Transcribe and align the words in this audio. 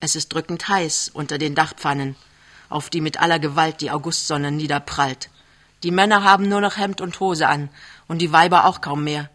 Es 0.00 0.14
ist 0.14 0.32
drückend 0.32 0.68
heiß 0.68 1.10
unter 1.12 1.38
den 1.38 1.56
Dachpfannen, 1.56 2.14
auf 2.68 2.88
die 2.88 3.00
mit 3.00 3.18
aller 3.20 3.40
Gewalt 3.40 3.80
die 3.80 3.90
Augustsonne 3.90 4.52
niederprallt. 4.52 5.28
Die 5.82 5.90
Männer 5.90 6.22
haben 6.22 6.48
nur 6.48 6.60
noch 6.60 6.76
Hemd 6.76 7.00
und 7.00 7.18
Hose 7.18 7.48
an 7.48 7.68
und 8.06 8.18
die 8.18 8.30
Weiber 8.30 8.64
auch 8.66 8.80
kaum 8.80 9.02
mehr. 9.02 9.28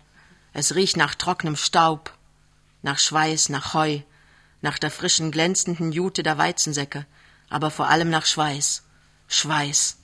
Es 0.54 0.74
riecht 0.74 0.96
nach 0.96 1.16
trockenem 1.16 1.58
Staub, 1.58 2.14
nach 2.82 2.98
Schweiß, 2.98 3.50
nach 3.50 3.74
Heu, 3.74 4.00
nach 4.62 4.80
der 4.80 4.90
frischen, 4.90 5.32
glänzenden 5.32 5.92
Jute 5.92 6.24
der 6.24 6.38
Weizensäcke, 6.38 7.06
aber 7.50 7.70
vor 7.70 7.90
allem 7.90 8.10
nach 8.10 8.26
Schweiß. 8.26 8.84
Schweiß. 9.28 9.98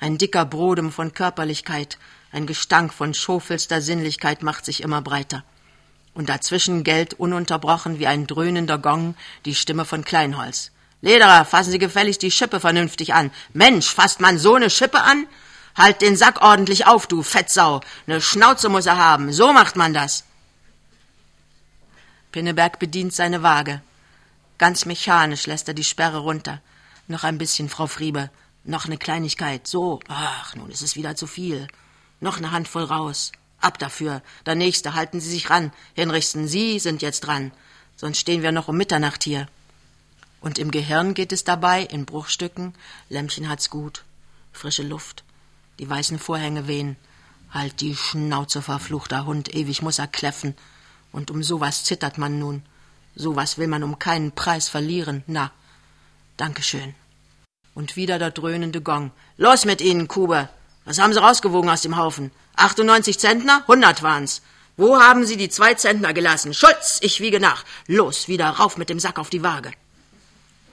Ein 0.00 0.18
dicker 0.18 0.44
Brodem 0.44 0.92
von 0.92 1.14
Körperlichkeit, 1.14 1.96
ein 2.30 2.46
Gestank 2.46 2.92
von 2.92 3.14
schofelster 3.14 3.80
Sinnlichkeit 3.80 4.42
macht 4.42 4.66
sich 4.66 4.82
immer 4.82 5.00
breiter 5.00 5.44
und 6.14 6.28
dazwischen 6.28 6.84
gellt 6.84 7.14
ununterbrochen 7.14 7.98
wie 7.98 8.06
ein 8.06 8.26
dröhnender 8.26 8.78
Gong 8.78 9.14
die 9.44 9.54
Stimme 9.54 9.84
von 9.84 10.04
Kleinholz. 10.04 10.70
Lederer, 11.00 11.44
fassen 11.44 11.72
Sie 11.72 11.78
gefälligst 11.78 12.22
die 12.22 12.30
Schippe 12.30 12.60
vernünftig 12.60 13.12
an. 13.12 13.30
Mensch, 13.52 13.92
fasst 13.92 14.20
man 14.20 14.38
so 14.38 14.56
ne 14.56 14.70
Schippe 14.70 15.02
an? 15.02 15.26
Halt 15.76 16.00
den 16.00 16.16
Sack 16.16 16.40
ordentlich 16.40 16.86
auf, 16.86 17.06
du 17.06 17.22
Fettsau. 17.22 17.80
Ne 18.06 18.20
Schnauze 18.20 18.68
muss 18.68 18.86
er 18.86 18.96
haben. 18.96 19.32
So 19.32 19.52
macht 19.52 19.76
man 19.76 19.92
das. 19.92 20.24
Pinneberg 22.32 22.78
bedient 22.78 23.12
seine 23.12 23.42
Waage. 23.42 23.82
Ganz 24.56 24.86
mechanisch 24.86 25.46
lässt 25.46 25.68
er 25.68 25.74
die 25.74 25.84
Sperre 25.84 26.18
runter. 26.18 26.60
Noch 27.06 27.24
ein 27.24 27.38
bisschen, 27.38 27.68
Frau 27.68 27.86
Friebe. 27.86 28.30
Noch 28.64 28.86
eine 28.86 28.96
Kleinigkeit. 28.96 29.66
So. 29.66 30.00
Ach, 30.08 30.54
nun 30.54 30.70
ist 30.70 30.80
es 30.80 30.96
wieder 30.96 31.16
zu 31.16 31.26
viel. 31.26 31.68
Noch 32.20 32.38
eine 32.38 32.50
Handvoll 32.50 32.84
raus. 32.84 33.32
Ab 33.64 33.78
dafür. 33.78 34.20
Der 34.44 34.54
Nächste, 34.54 34.92
halten 34.92 35.20
Sie 35.20 35.30
sich 35.30 35.48
ran. 35.48 35.72
Hinrichsen, 35.94 36.46
Sie 36.46 36.78
sind 36.78 37.00
jetzt 37.00 37.20
dran. 37.20 37.50
Sonst 37.96 38.18
stehen 38.18 38.42
wir 38.42 38.52
noch 38.52 38.68
um 38.68 38.76
Mitternacht 38.76 39.24
hier. 39.24 39.48
Und 40.42 40.58
im 40.58 40.70
Gehirn 40.70 41.14
geht 41.14 41.32
es 41.32 41.44
dabei, 41.44 41.80
in 41.80 42.04
Bruchstücken. 42.04 42.74
Lämmchen 43.08 43.48
hat's 43.48 43.70
gut. 43.70 44.04
Frische 44.52 44.82
Luft. 44.82 45.24
Die 45.78 45.88
weißen 45.88 46.18
Vorhänge 46.18 46.68
wehen. 46.68 46.96
Halt 47.50 47.80
die 47.80 47.96
Schnauze, 47.96 48.60
verfluchter 48.60 49.24
Hund. 49.24 49.54
Ewig 49.54 49.80
muss 49.80 49.98
er 49.98 50.08
kläffen. 50.08 50.54
Und 51.10 51.30
um 51.30 51.42
sowas 51.42 51.84
zittert 51.84 52.18
man 52.18 52.38
nun. 52.38 52.62
Sowas 53.14 53.56
will 53.56 53.68
man 53.68 53.82
um 53.82 53.98
keinen 53.98 54.32
Preis 54.32 54.68
verlieren. 54.68 55.24
Na. 55.26 55.52
Dankeschön. 56.36 56.94
Und 57.74 57.96
wieder 57.96 58.18
der 58.18 58.30
dröhnende 58.30 58.82
Gong. 58.82 59.10
Los 59.38 59.64
mit 59.64 59.80
Ihnen, 59.80 60.06
Kube. 60.06 60.50
Was 60.84 60.98
haben 60.98 61.12
Sie 61.12 61.20
rausgewogen 61.20 61.70
aus 61.70 61.82
dem 61.82 61.96
Haufen? 61.96 62.30
98 62.56 63.18
Zentner? 63.18 63.62
100 63.62 64.02
waren's. 64.02 64.42
Wo 64.76 65.00
haben 65.00 65.24
Sie 65.24 65.36
die 65.36 65.48
zwei 65.48 65.74
Zentner 65.74 66.12
gelassen? 66.12 66.52
Schulz, 66.52 66.98
ich 67.00 67.20
wiege 67.20 67.40
nach. 67.40 67.64
Los, 67.86 68.28
wieder 68.28 68.48
rauf 68.48 68.76
mit 68.76 68.90
dem 68.90 68.98
Sack 69.00 69.18
auf 69.18 69.30
die 69.30 69.42
Waage. 69.42 69.72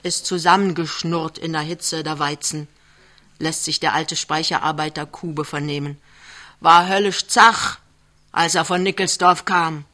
Ist 0.03 0.25
zusammengeschnurrt 0.25 1.37
in 1.37 1.53
der 1.53 1.61
Hitze 1.61 2.03
der 2.03 2.17
Weizen, 2.17 2.67
lässt 3.37 3.63
sich 3.63 3.79
der 3.79 3.93
alte 3.93 4.15
Speicherarbeiter 4.15 5.05
Kube 5.05 5.45
vernehmen. 5.45 6.01
War 6.59 6.87
höllisch 6.87 7.27
zach, 7.27 7.77
als 8.31 8.55
er 8.55 8.65
von 8.65 8.81
Nickelsdorf 8.81 9.45
kam. 9.45 9.85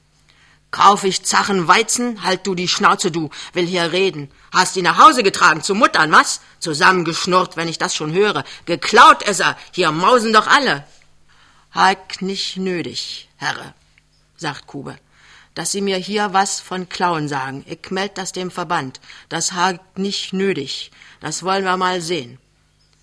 Kauf 0.71 1.05
ich 1.05 1.23
zachen 1.23 1.67
Weizen? 1.67 2.23
Halt 2.23 2.45
du 2.45 2.53
die 2.53 2.67
Schnauze, 2.67 3.09
du, 3.09 3.29
will 3.53 3.65
hier 3.65 3.91
reden. 3.93 4.29
Hast 4.51 4.75
ihn 4.75 4.83
nach 4.83 4.97
Hause 4.97 5.23
getragen, 5.23 5.63
zu 5.63 5.75
Muttern, 5.75 6.11
was? 6.11 6.41
Zusammengeschnurrt, 6.59 7.55
wenn 7.55 7.69
ich 7.69 7.77
das 7.77 7.95
schon 7.95 8.13
höre. 8.13 8.43
Geklaut 8.65 9.23
ist 9.23 9.39
er, 9.39 9.57
hier 9.71 9.91
mausen 9.91 10.33
doch 10.33 10.47
alle. 10.47 10.85
Halt 11.71 12.21
nicht 12.21 12.57
nötig, 12.57 13.29
Herre, 13.37 13.73
sagt 14.35 14.67
Kube, 14.67 14.97
dass 15.53 15.71
Sie 15.71 15.81
mir 15.81 15.97
hier 15.97 16.33
was 16.33 16.59
von 16.59 16.89
Klauen 16.89 17.29
sagen. 17.29 17.63
Ich 17.67 17.89
meld 17.89 18.17
das 18.17 18.33
dem 18.33 18.52
Verband. 18.52 18.99
Das 19.29 19.53
hakt 19.53 19.97
nicht 19.97 20.33
nötig. 20.33 20.91
Das 21.21 21.43
wollen 21.43 21.63
wir 21.63 21.77
mal 21.77 22.02
sehen. 22.02 22.39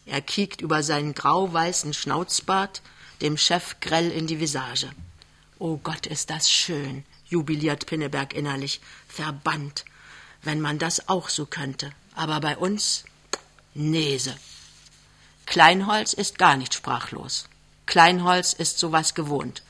Er 0.06 0.20
kiekt 0.20 0.60
über 0.60 0.82
seinen 0.82 1.14
grau-weißen 1.14 1.94
Schnauzbart 1.94 2.82
dem 3.22 3.38
Chef 3.38 3.76
grell 3.80 4.10
in 4.10 4.26
die 4.26 4.38
Visage. 4.38 4.90
Oh 5.58 5.78
Gott, 5.82 6.06
ist 6.06 6.28
das 6.28 6.50
schön 6.50 7.04
jubiliert 7.26 7.86
Pinneberg 7.86 8.34
innerlich. 8.34 8.80
Verbannt. 9.08 9.84
Wenn 10.42 10.60
man 10.60 10.78
das 10.78 11.08
auch 11.08 11.28
so 11.28 11.46
könnte. 11.46 11.90
Aber 12.14 12.40
bei 12.40 12.56
uns 12.56 13.04
Nese. 13.74 14.34
Kleinholz 15.46 16.12
ist 16.12 16.38
gar 16.38 16.56
nicht 16.56 16.74
sprachlos. 16.74 17.46
Kleinholz 17.86 18.52
ist 18.52 18.78
sowas 18.78 19.14
gewohnt. 19.14 19.62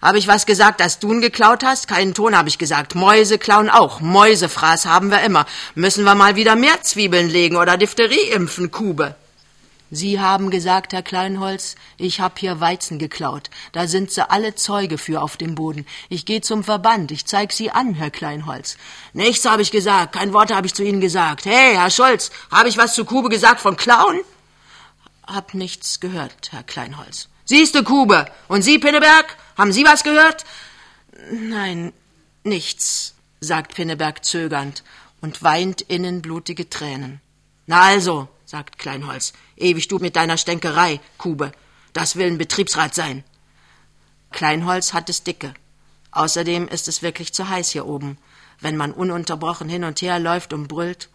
Habe 0.00 0.18
ich 0.18 0.26
was 0.26 0.46
gesagt, 0.46 0.80
dass 0.80 1.00
du'n 1.00 1.20
geklaut 1.20 1.62
hast? 1.62 1.86
Keinen 1.86 2.14
Ton 2.14 2.34
habe 2.34 2.48
ich 2.48 2.56
gesagt. 2.56 2.94
Mäuse 2.94 3.36
klauen 3.36 3.68
auch. 3.68 4.00
Mäusefraß 4.00 4.86
haben 4.86 5.10
wir 5.10 5.20
immer. 5.20 5.44
Müssen 5.74 6.04
wir 6.04 6.14
mal 6.14 6.36
wieder 6.36 6.56
mehr 6.56 6.82
Zwiebeln 6.82 7.28
legen 7.28 7.56
oder 7.56 7.76
Diphtherie 7.76 8.30
impfen, 8.30 8.70
Kube. 8.70 9.14
Sie 9.90 10.20
haben 10.20 10.50
gesagt, 10.50 10.92
Herr 10.92 11.02
Kleinholz, 11.02 11.74
ich 11.96 12.20
hab 12.20 12.38
hier 12.38 12.60
Weizen 12.60 13.00
geklaut. 13.00 13.50
Da 13.72 13.88
sind 13.88 14.12
Sie 14.12 14.28
alle 14.30 14.54
Zeuge 14.54 14.98
für 14.98 15.20
auf 15.20 15.36
dem 15.36 15.56
Boden. 15.56 15.84
Ich 16.08 16.24
gehe 16.26 16.40
zum 16.40 16.62
Verband. 16.62 17.10
Ich 17.10 17.26
zeig 17.26 17.52
Sie 17.52 17.72
an, 17.72 17.94
Herr 17.94 18.10
Kleinholz. 18.10 18.76
Nichts 19.14 19.44
habe 19.44 19.62
ich 19.62 19.72
gesagt. 19.72 20.14
Kein 20.14 20.32
Wort 20.32 20.54
habe 20.54 20.66
ich 20.66 20.74
zu 20.74 20.84
Ihnen 20.84 21.00
gesagt. 21.00 21.44
Hey, 21.44 21.74
Herr 21.74 21.90
Scholz, 21.90 22.30
habe 22.52 22.68
ich 22.68 22.78
was 22.78 22.94
zu 22.94 23.04
Kube 23.04 23.28
gesagt 23.28 23.60
von 23.60 23.76
Klauen? 23.76 24.20
Hab 25.26 25.54
nichts 25.54 25.98
gehört, 25.98 26.52
Herr 26.52 26.62
Kleinholz. 26.62 27.28
Siehste, 27.44 27.82
Kube. 27.82 28.26
Und 28.46 28.62
Sie, 28.62 28.78
Pinneberg? 28.78 29.36
Haben 29.58 29.72
Sie 29.72 29.84
was 29.84 30.04
gehört? 30.04 30.44
Nein, 31.32 31.92
nichts, 32.44 33.14
sagt 33.40 33.74
Pinneberg 33.74 34.24
zögernd 34.24 34.84
und 35.20 35.42
weint 35.42 35.80
innen 35.82 36.22
blutige 36.22 36.70
Tränen. 36.70 37.20
Na 37.66 37.82
also, 37.82 38.28
sagt 38.44 38.78
Kleinholz, 38.78 39.32
ewig 39.60 39.88
du 39.88 39.98
mit 39.98 40.16
deiner 40.16 40.36
Stänkerei, 40.36 41.00
Kube. 41.18 41.52
Das 41.92 42.16
will 42.16 42.26
ein 42.26 42.38
Betriebsrat 42.38 42.94
sein. 42.94 43.24
Kleinholz 44.30 44.92
hat 44.92 45.08
es 45.08 45.22
dicke. 45.22 45.54
Außerdem 46.12 46.68
ist 46.68 46.88
es 46.88 47.02
wirklich 47.02 47.32
zu 47.32 47.48
heiß 47.48 47.70
hier 47.70 47.86
oben, 47.86 48.18
wenn 48.60 48.76
man 48.76 48.92
ununterbrochen 48.92 49.68
hin 49.68 49.84
und 49.84 50.02
her 50.02 50.18
läuft 50.18 50.52
und 50.52 50.68
brüllt. 50.68 51.08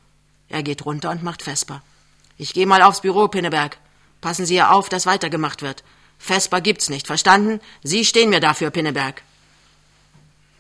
Er 0.50 0.64
geht 0.64 0.86
runter 0.86 1.12
und 1.12 1.24
macht 1.24 1.42
Vesper. 1.42 1.82
Ich 2.38 2.54
geh 2.54 2.66
mal 2.66 2.82
aufs 2.82 3.02
Büro, 3.02 3.28
Pinneberg. 3.28 3.78
Passen 4.22 4.46
Sie 4.46 4.56
ja 4.56 4.72
auf, 4.72 4.90
dass 4.90 5.06
weitergemacht 5.06 5.62
wird. 5.62 5.84
Vesper 6.18 6.62
gibt's 6.62 6.90
nicht, 6.90 7.08
verstanden? 7.08 7.60
Sie 7.84 8.06
stehen 8.06 8.30
mir 8.30 8.40
dafür, 8.40 8.70
Pinneberg. 8.70 9.22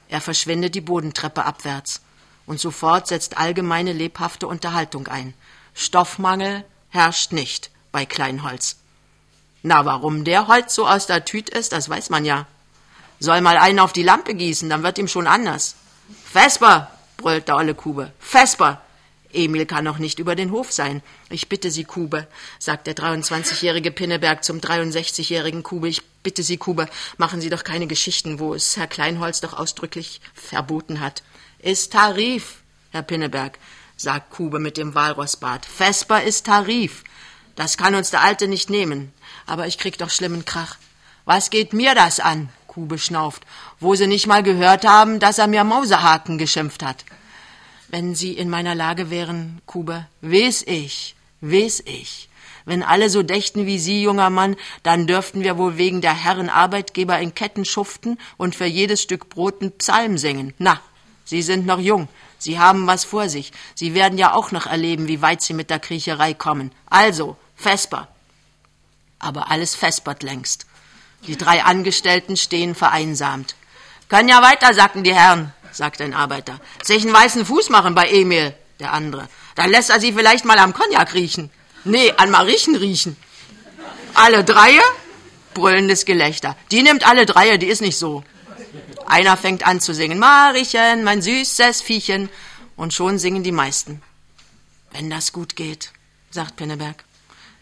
Er 0.09 0.21
verschwindet 0.21 0.75
die 0.75 0.81
Bodentreppe 0.81 1.45
abwärts, 1.45 2.01
und 2.45 2.59
sofort 2.59 3.07
setzt 3.07 3.37
allgemeine 3.37 3.91
lebhafte 3.91 4.47
Unterhaltung 4.47 5.07
ein. 5.07 5.33
Stoffmangel 5.73 6.63
herrscht 6.89 7.31
nicht 7.31 7.71
bei 7.95 8.05
Kleinholz. 8.05 8.75
Na, 9.63 9.85
warum 9.85 10.25
der 10.25 10.49
Holz 10.49 10.75
so 10.75 10.85
aus 10.85 11.07
der 11.07 11.23
Tüte 11.23 11.57
ist, 11.57 11.71
das 11.71 11.87
weiß 11.87 12.09
man 12.09 12.25
ja. 12.25 12.45
Soll 13.21 13.39
mal 13.39 13.55
einen 13.55 13.79
auf 13.79 13.93
die 13.93 14.03
Lampe 14.03 14.33
gießen, 14.33 14.69
dann 14.69 14.83
wird 14.83 14.97
ihm 14.97 15.07
schon 15.07 15.27
anders. 15.27 15.75
Vesper, 16.25 16.91
brüllt 17.15 17.47
der 17.47 17.55
olle 17.55 17.73
Kube. 17.73 18.11
Vesper! 18.19 18.81
Emil 19.31 19.65
kann 19.65 19.85
noch 19.85 19.97
nicht 19.97 20.19
über 20.19 20.35
den 20.35 20.51
Hof 20.51 20.73
sein. 20.73 21.01
Ich 21.29 21.47
bitte 21.47 21.71
Sie, 21.71 21.85
Kube, 21.85 22.27
sagt 22.59 22.85
der 22.85 22.97
23-jährige 22.97 23.91
Pinneberg 23.91 24.43
zum 24.43 24.59
63-jährigen 24.59 25.63
Kube. 25.63 25.87
Ich 25.87 26.03
bitte 26.21 26.43
Sie, 26.43 26.57
Kube, 26.57 26.89
machen 27.15 27.39
Sie 27.39 27.49
doch 27.49 27.63
keine 27.63 27.87
Geschichten, 27.87 28.39
wo 28.39 28.53
es 28.53 28.75
Herr 28.75 28.87
Kleinholz 28.87 29.39
doch 29.39 29.53
ausdrücklich 29.53 30.19
verboten 30.33 30.99
hat. 30.99 31.23
Ist 31.59 31.93
Tarif, 31.93 32.57
Herr 32.91 33.03
Pinneberg 33.03 33.57
sagt 33.97 34.31
Kube 34.31 34.59
mit 34.59 34.77
dem 34.77 34.95
Walrossbart. 34.95 35.65
Vesper 35.65 36.23
ist 36.23 36.45
Tarif. 36.45 37.03
Das 37.55 37.77
kann 37.77 37.95
uns 37.95 38.11
der 38.11 38.21
Alte 38.21 38.47
nicht 38.47 38.69
nehmen. 38.69 39.13
Aber 39.45 39.67
ich 39.67 39.77
krieg 39.77 39.97
doch 39.97 40.09
schlimmen 40.09 40.45
Krach. 40.45 40.77
Was 41.25 41.49
geht 41.49 41.73
mir 41.73 41.95
das 41.95 42.19
an? 42.19 42.49
Kube 42.67 42.99
schnauft, 42.99 43.45
wo 43.79 43.95
sie 43.95 44.05
nicht 44.05 44.27
mal 44.27 44.43
gehört 44.43 44.85
haben, 44.85 45.19
dass 45.19 45.37
er 45.37 45.47
mir 45.47 45.63
Mausehaken 45.63 46.37
geschimpft 46.37 46.83
hat. 46.83 47.05
Wenn 47.87 48.15
Sie 48.15 48.33
in 48.33 48.49
meiner 48.49 48.75
Lage 48.75 49.09
wären, 49.09 49.61
Kube, 49.65 50.07
wes 50.19 50.61
ich, 50.67 51.15
wes 51.39 51.81
ich. 51.85 52.27
Wenn 52.65 52.83
alle 52.83 53.09
so 53.09 53.23
dächten 53.23 53.65
wie 53.65 53.79
Sie, 53.79 54.03
junger 54.03 54.29
Mann, 54.29 54.57
dann 54.83 55.07
dürften 55.07 55.43
wir 55.43 55.57
wohl 55.57 55.77
wegen 55.77 56.01
der 56.01 56.13
Herren 56.13 56.49
Arbeitgeber 56.49 57.17
in 57.19 57.33
Ketten 57.33 57.63
schuften 57.63 58.17
und 58.37 58.55
für 58.55 58.65
jedes 58.65 59.01
Stück 59.01 59.29
Brot 59.29 59.61
einen 59.61 59.71
Psalm 59.77 60.17
singen. 60.17 60.53
Na, 60.57 60.81
Sie 61.23 61.41
sind 61.41 61.65
noch 61.65 61.79
jung, 61.79 62.09
Sie 62.37 62.59
haben 62.59 62.87
was 62.87 63.05
vor 63.05 63.29
sich. 63.29 63.51
Sie 63.73 63.93
werden 63.93 64.17
ja 64.17 64.33
auch 64.33 64.51
noch 64.51 64.65
erleben, 64.65 65.07
wie 65.07 65.21
weit 65.21 65.41
Sie 65.41 65.53
mit 65.53 65.69
der 65.69 65.79
Kriecherei 65.79 66.33
kommen. 66.33 66.71
Also, 66.87 67.37
Vesper. 67.55 68.07
Aber 69.19 69.51
alles 69.51 69.75
vespert 69.75 70.23
längst. 70.23 70.65
Die 71.27 71.37
drei 71.37 71.63
Angestellten 71.63 72.37
stehen 72.37 72.75
vereinsamt. 72.75 73.55
Können 74.09 74.29
ja 74.29 74.41
weiter 74.41 74.73
sacken, 74.73 75.03
die 75.03 75.15
Herren, 75.15 75.53
sagt 75.71 76.01
ein 76.01 76.13
Arbeiter. 76.13 76.59
Sich 76.83 77.03
einen 77.03 77.13
weißen 77.13 77.45
Fuß 77.45 77.69
machen 77.69 77.95
bei 77.95 78.07
Emil, 78.09 78.53
der 78.79 78.93
andere. 78.93 79.27
Dann 79.55 79.71
lässt 79.71 79.89
er 79.89 79.99
sie 79.99 80.13
vielleicht 80.13 80.45
mal 80.45 80.59
am 80.59 80.73
Cognac 80.73 81.13
riechen. 81.13 81.49
Nee, 81.83 82.11
an 82.17 82.29
Mariechen 82.29 82.75
riechen. 82.75 83.17
Alle 84.13 84.43
Dreie? 84.43 84.81
Brüllendes 85.53 86.05
Gelächter. 86.05 86.55
Die 86.71 86.83
nimmt 86.83 87.07
alle 87.07 87.25
Dreie, 87.25 87.57
die 87.57 87.67
ist 87.67 87.81
nicht 87.81 87.97
so. 87.97 88.23
Einer 89.07 89.37
fängt 89.37 89.65
an 89.65 89.79
zu 89.79 89.93
singen, 89.93 90.19
Mariechen, 90.19 91.03
mein 91.03 91.21
süßes 91.21 91.81
Viechchen. 91.81 92.29
Und 92.75 92.93
schon 92.93 93.19
singen 93.19 93.43
die 93.43 93.51
meisten. 93.51 94.01
Wenn 94.91 95.09
das 95.09 95.31
gut 95.31 95.55
geht, 95.55 95.91
sagt 96.29 96.57
Pinneberg. 96.57 97.03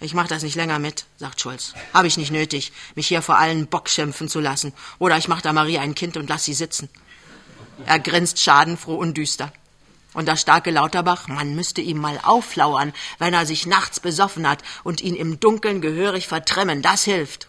Ich 0.04 0.14
mach 0.14 0.28
das 0.28 0.44
nicht 0.44 0.56
länger 0.56 0.80
mit, 0.80 1.06
sagt 1.18 1.40
Schulz. 1.40 1.74
Hab 1.94 2.04
ich 2.04 2.18
nicht 2.18 2.30
nötig, 2.30 2.74
mich 2.94 3.08
hier 3.08 3.22
vor 3.22 3.38
allen 3.38 3.68
Bock 3.68 3.88
schimpfen 3.88 4.28
zu 4.28 4.42
lassen. 4.42 4.74
Oder 5.00 5.18
ich 5.18 5.30
mach 5.30 5.42
da 5.42 5.54
Marie 5.54 5.78
ein 5.78 5.96
Kind 5.96 6.18
und 6.18 6.28
lass 6.28 6.44
sie 6.44 6.54
sitzen. 6.54 6.90
Er 7.86 8.00
grinst 8.00 8.38
schadenfroh 8.38 8.96
und 8.96 9.16
düster. 9.16 9.54
Und 10.14 10.28
der 10.28 10.36
starke 10.36 10.72
Lauterbach, 10.72 11.30
man 11.30 11.56
müsste 11.56 11.80
ihm 11.80 12.00
mal 12.00 12.20
auflauern, 12.22 12.92
wenn 13.18 13.34
er 13.34 13.46
sich 13.46 13.66
nachts 13.66 14.02
besoffen 14.02 14.46
hat 14.46 14.62
und 14.84 15.00
ihn 15.00 15.16
im 15.16 15.40
Dunkeln 15.40 15.80
gehörig 15.80 16.28
vertremmen, 16.28 16.82
das 16.82 17.06
hilft. 17.06 17.48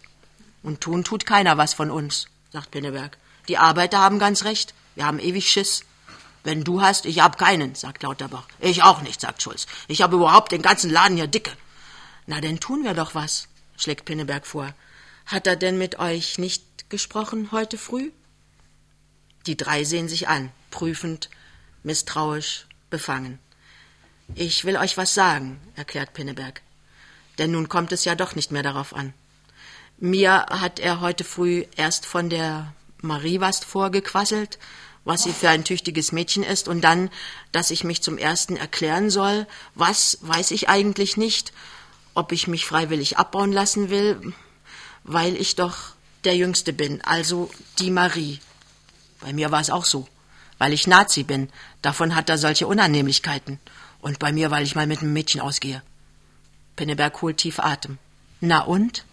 Und 0.62 0.81
tun 0.81 1.03
tut 1.03 1.27
keiner 1.27 1.59
was 1.59 1.75
von 1.75 1.91
uns, 1.91 2.29
sagt 2.53 2.71
Pinneberg. 2.71 3.19
Die 3.49 3.59
Arbeiter 3.59 3.99
haben 3.99 4.21
ganz 4.21 4.45
recht, 4.45 4.75
wir 4.95 5.06
haben 5.06 5.19
ewig 5.19 5.51
Schiss. 5.51 5.83
Wenn 6.45 6.62
du 6.62 6.83
hast, 6.83 7.05
ich 7.05 7.19
hab 7.19 7.37
keinen, 7.37 7.75
sagt 7.75 8.05
Lauterbach. 8.05 8.47
Ich 8.61 8.85
auch 8.85 9.03
nicht, 9.03 9.21
sagt 9.21 9.43
Schulz. 9.43 9.67
Ich 9.89 10.03
habe 10.03 10.15
überhaupt 10.15 10.53
den 10.53 10.62
ganzen 10.62 10.91
Laden 10.91 11.17
hier 11.17 11.27
dicke. 11.27 11.51
Na, 12.26 12.41
denn 12.41 12.61
tun 12.61 12.85
wir 12.85 12.94
doch 12.94 13.15
was, 13.15 13.49
schlägt 13.76 14.05
Pinneberg 14.05 14.47
vor. 14.47 14.75
Hat 15.26 15.47
er 15.47 15.56
denn 15.56 15.79
mit 15.79 15.99
euch 15.99 16.38
nicht 16.38 16.91
gesprochen 16.91 17.50
heute 17.53 17.79
früh? 17.79 18.11
Die 19.47 19.56
drei 19.56 19.85
sehen 19.85 20.09
sich 20.09 20.29
an, 20.29 20.50
prüfend, 20.71 21.29
misstrauisch, 21.82 22.67
befangen. 22.91 23.38
Ich 24.35 24.65
will 24.65 24.76
euch 24.76 24.97
was 24.97 25.12
sagen, 25.12 25.61
erklärt 25.76 26.15
Pinneberg. 26.15 26.62
Denn 27.38 27.50
nun 27.50 27.69
kommt 27.69 27.93
es 27.93 28.05
ja 28.05 28.15
doch 28.15 28.35
nicht 28.35 28.53
mehr 28.53 28.62
darauf 28.62 28.94
an. 28.94 29.12
Mir 29.99 30.47
hat 30.49 30.81
er 30.81 31.00
heute 31.00 31.25
früh 31.25 31.65
erst 31.77 32.06
von 32.06 32.31
der 32.31 32.73
Marie 33.00 33.41
was 33.41 33.61
vorgequasselt, 33.65 34.59
was 35.05 35.25
sie 35.25 35.32
für 35.32 35.50
ein 35.50 35.65
tüchtiges 35.65 36.12
Mädchen 36.12 36.43
ist, 36.43 36.69
und 36.69 36.81
dann, 36.81 37.11
dass 37.53 37.70
ich 37.70 37.85
mich 37.85 38.03
zum 38.03 38.17
ersten 38.17 38.56
erklären 38.56 39.11
soll. 39.11 39.47
Was 39.75 40.19
weiß 40.23 40.50
ich 40.53 40.69
eigentlich 40.69 41.17
nicht, 41.17 41.53
ob 42.14 42.32
ich 42.32 42.46
mich 42.46 42.64
freiwillig 42.64 43.19
abbauen 43.19 43.52
lassen 43.52 43.90
will, 43.90 44.32
weil 45.02 45.37
ich 45.37 45.56
doch 45.56 45.94
der 46.25 46.37
Jüngste 46.37 46.72
bin, 46.72 47.02
also 47.02 47.50
die 47.78 47.90
Marie. 47.90 48.40
Bei 49.20 49.32
mir 49.32 49.50
war 49.50 49.61
es 49.61 49.70
auch 49.70 49.84
so, 49.84 50.08
weil 50.58 50.72
ich 50.72 50.87
Nazi 50.87 51.22
bin. 51.22 51.50
Davon 51.82 52.14
hat 52.14 52.31
er 52.31 52.38
solche 52.38 52.66
Unannehmlichkeiten. 52.66 53.58
Und 54.00 54.19
bei 54.19 54.32
mir, 54.32 54.50
weil 54.50 54.64
ich 54.64 54.75
mal 54.75 54.87
mit 54.87 55.00
einem 55.00 55.12
Mädchen 55.12 55.40
ausgehe. 55.40 55.82
Pinneberg 56.76 57.20
holt 57.22 57.38
tief 57.38 57.58
Atem. 57.58 57.99
Na 58.40 58.60
und? 58.60 59.05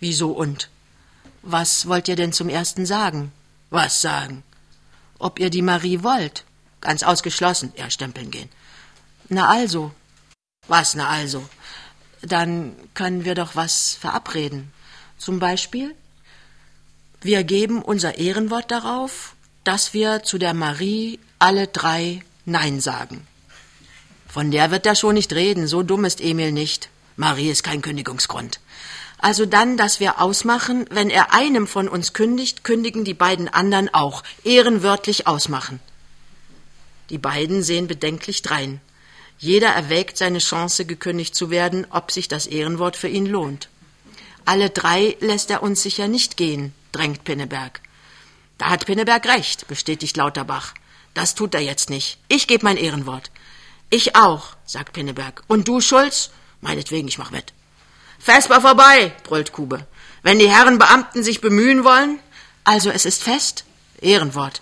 Wieso 0.00 0.32
und? 0.32 0.70
Was 1.42 1.86
wollt 1.86 2.08
ihr 2.08 2.16
denn 2.16 2.32
zum 2.32 2.48
ersten 2.48 2.86
sagen? 2.86 3.32
Was 3.70 4.00
sagen? 4.00 4.42
Ob 5.18 5.38
ihr 5.38 5.50
die 5.50 5.62
Marie 5.62 6.02
wollt? 6.02 6.44
Ganz 6.80 7.02
ausgeschlossen, 7.02 7.72
er 7.76 7.90
stempeln 7.90 8.30
gehen. 8.30 8.48
Na 9.28 9.48
also. 9.48 9.92
Was 10.66 10.94
na 10.94 11.08
also? 11.08 11.48
Dann 12.22 12.74
können 12.94 13.24
wir 13.24 13.34
doch 13.34 13.54
was 13.56 13.94
verabreden. 13.94 14.72
Zum 15.18 15.38
Beispiel? 15.38 15.94
Wir 17.20 17.42
geben 17.44 17.82
unser 17.82 18.18
Ehrenwort 18.18 18.70
darauf, 18.70 19.34
dass 19.64 19.92
wir 19.92 20.22
zu 20.22 20.38
der 20.38 20.54
Marie 20.54 21.18
alle 21.38 21.66
drei 21.66 22.22
Nein 22.44 22.80
sagen. 22.80 23.26
Von 24.28 24.50
der 24.50 24.70
wird 24.70 24.86
er 24.86 24.94
schon 24.94 25.14
nicht 25.14 25.32
reden, 25.32 25.66
so 25.66 25.82
dumm 25.82 26.04
ist 26.04 26.20
Emil 26.20 26.52
nicht. 26.52 26.90
Marie 27.16 27.50
ist 27.50 27.64
kein 27.64 27.82
Kündigungsgrund. 27.82 28.60
Also 29.18 29.46
dann, 29.46 29.76
dass 29.76 29.98
wir 29.98 30.20
ausmachen, 30.20 30.86
wenn 30.90 31.10
er 31.10 31.34
einem 31.34 31.66
von 31.66 31.88
uns 31.88 32.12
kündigt, 32.12 32.62
kündigen 32.62 33.04
die 33.04 33.14
beiden 33.14 33.48
anderen 33.48 33.92
auch. 33.92 34.22
Ehrenwörtlich 34.44 35.26
ausmachen. 35.26 35.80
Die 37.10 37.18
beiden 37.18 37.62
sehen 37.62 37.88
bedenklich 37.88 38.42
drein. 38.42 38.80
Jeder 39.38 39.68
erwägt 39.68 40.18
seine 40.18 40.40
Chance, 40.40 40.84
gekündigt 40.84 41.34
zu 41.34 41.50
werden, 41.50 41.86
ob 41.90 42.10
sich 42.10 42.28
das 42.28 42.46
Ehrenwort 42.46 42.96
für 42.96 43.08
ihn 43.08 43.26
lohnt. 43.26 43.68
Alle 44.44 44.70
drei 44.70 45.16
lässt 45.20 45.50
er 45.50 45.62
uns 45.62 45.82
sicher 45.82 46.08
nicht 46.08 46.36
gehen, 46.36 46.74
drängt 46.92 47.24
Pinneberg. 47.24 47.80
Da 48.58 48.70
hat 48.70 48.86
Pinneberg 48.86 49.26
recht, 49.28 49.68
bestätigt 49.68 50.16
Lauterbach. 50.16 50.74
Das 51.14 51.34
tut 51.34 51.54
er 51.54 51.60
jetzt 51.60 51.90
nicht. 51.90 52.18
Ich 52.28 52.48
gebe 52.48 52.64
mein 52.64 52.76
Ehrenwort. 52.76 53.30
Ich 53.90 54.16
auch, 54.16 54.56
sagt 54.66 54.92
Pinneberg. 54.92 55.42
Und 55.46 55.68
du, 55.68 55.80
Schulz? 55.80 56.30
Meinetwegen, 56.60 57.08
ich 57.08 57.18
mach 57.18 57.30
mit. 57.30 57.52
Vesper 58.18 58.60
vorbei, 58.60 59.12
brüllt 59.22 59.52
Kube. 59.52 59.86
Wenn 60.22 60.38
die 60.38 60.50
Herren 60.50 60.78
Beamten 60.78 61.22
sich 61.22 61.40
bemühen 61.40 61.84
wollen. 61.84 62.18
Also 62.64 62.90
es 62.90 63.04
ist 63.04 63.22
fest? 63.22 63.64
Ehrenwort. 64.00 64.60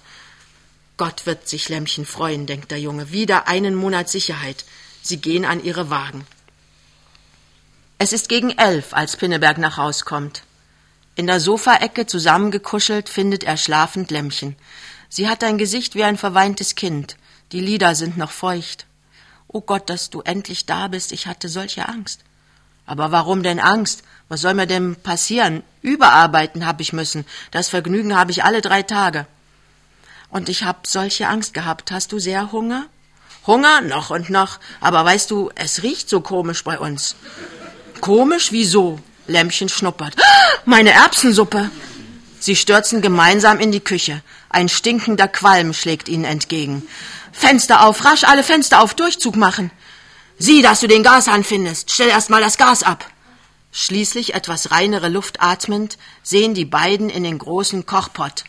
Gott 0.96 1.26
wird 1.26 1.46
sich 1.48 1.68
Lämmchen 1.68 2.06
freuen, 2.06 2.46
denkt 2.46 2.70
der 2.70 2.80
Junge. 2.80 3.10
Wieder 3.12 3.48
einen 3.48 3.74
Monat 3.74 4.08
Sicherheit. 4.08 4.64
Sie 5.02 5.18
gehen 5.18 5.44
an 5.44 5.62
ihre 5.62 5.90
Wagen. 5.90 6.26
Es 7.98 8.12
ist 8.12 8.28
gegen 8.28 8.50
elf, 8.50 8.92
als 8.92 9.16
Pinneberg 9.16 9.58
nach 9.58 9.76
Haus 9.76 10.04
kommt. 10.04 10.42
In 11.14 11.26
der 11.26 11.40
Sofaecke 11.40 12.06
zusammengekuschelt 12.06 13.08
findet 13.08 13.44
er 13.44 13.56
schlafend 13.56 14.10
Lämmchen. 14.10 14.56
Sie 15.08 15.28
hat 15.28 15.44
ein 15.44 15.58
Gesicht 15.58 15.94
wie 15.94 16.04
ein 16.04 16.18
verweintes 16.18 16.74
Kind. 16.74 17.16
Die 17.52 17.60
Lider 17.60 17.94
sind 17.94 18.16
noch 18.16 18.30
feucht. 18.30 18.86
O 19.48 19.58
oh 19.58 19.60
Gott, 19.60 19.88
dass 19.88 20.10
du 20.10 20.22
endlich 20.22 20.66
da 20.66 20.88
bist, 20.88 21.12
ich 21.12 21.26
hatte 21.26 21.48
solche 21.48 21.88
Angst. 21.88 22.20
Aber 22.84 23.12
warum 23.12 23.42
denn 23.42 23.60
Angst? 23.60 24.02
Was 24.28 24.40
soll 24.40 24.54
mir 24.54 24.66
denn 24.66 24.96
passieren? 24.96 25.62
Überarbeiten 25.82 26.66
hab 26.66 26.80
ich 26.80 26.92
müssen. 26.92 27.24
Das 27.50 27.68
Vergnügen 27.68 28.16
habe 28.16 28.30
ich 28.30 28.44
alle 28.44 28.60
drei 28.60 28.82
Tage. 28.82 29.26
Und 30.30 30.48
ich 30.48 30.64
hab 30.64 30.86
solche 30.86 31.28
Angst 31.28 31.54
gehabt. 31.54 31.90
Hast 31.92 32.12
du 32.12 32.18
sehr 32.18 32.52
Hunger? 32.52 32.86
Hunger? 33.46 33.80
Noch 33.80 34.10
und 34.10 34.30
noch. 34.30 34.58
Aber 34.80 35.04
weißt 35.04 35.30
du, 35.30 35.50
es 35.54 35.82
riecht 35.82 36.08
so 36.08 36.20
komisch 36.20 36.64
bei 36.64 36.78
uns. 36.78 37.16
Komisch? 38.00 38.52
Wieso? 38.52 39.00
Lämmchen 39.26 39.68
schnuppert. 39.68 40.16
Meine 40.64 40.90
Erbsensuppe! 40.90 41.70
Sie 42.38 42.54
stürzen 42.54 43.02
gemeinsam 43.02 43.58
in 43.58 43.72
die 43.72 43.80
Küche. 43.80 44.22
Ein 44.50 44.68
stinkender 44.68 45.26
Qualm 45.26 45.72
schlägt 45.72 46.08
ihnen 46.08 46.24
entgegen. 46.24 46.86
Fenster 47.32 47.84
auf, 47.84 48.04
rasch 48.04 48.24
alle 48.24 48.42
Fenster 48.42 48.80
auf, 48.80 48.94
Durchzug 48.94 49.36
machen. 49.36 49.70
Sieh, 50.38 50.62
dass 50.62 50.80
du 50.80 50.86
den 50.86 51.02
Gashahn 51.02 51.44
findest. 51.44 51.90
Stell 51.90 52.08
erst 52.08 52.30
mal 52.30 52.40
das 52.40 52.56
Gas 52.56 52.82
ab. 52.82 53.06
Schließlich, 53.72 54.34
etwas 54.34 54.70
reinere 54.70 55.08
Luft 55.08 55.42
atmend, 55.42 55.98
sehen 56.22 56.54
die 56.54 56.64
beiden 56.64 57.10
in 57.10 57.24
den 57.24 57.38
großen 57.38 57.84
Kochpott. 57.84 58.44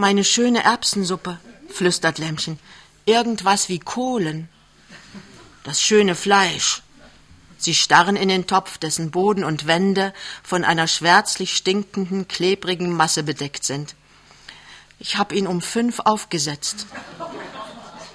Meine 0.00 0.22
schöne 0.22 0.62
Erbsensuppe, 0.62 1.40
flüstert 1.68 2.18
Lämmchen. 2.18 2.60
Irgendwas 3.04 3.68
wie 3.68 3.80
Kohlen. 3.80 4.48
Das 5.64 5.82
schöne 5.82 6.14
Fleisch. 6.14 6.82
Sie 7.56 7.74
starren 7.74 8.14
in 8.14 8.28
den 8.28 8.46
Topf, 8.46 8.78
dessen 8.78 9.10
Boden 9.10 9.42
und 9.42 9.66
Wände 9.66 10.14
von 10.44 10.62
einer 10.62 10.86
schwärzlich 10.86 11.56
stinkenden, 11.56 12.28
klebrigen 12.28 12.92
Masse 12.92 13.24
bedeckt 13.24 13.64
sind. 13.64 13.96
Ich 15.00 15.16
hab 15.16 15.32
ihn 15.32 15.48
um 15.48 15.60
fünf 15.60 15.98
aufgesetzt 15.98 16.86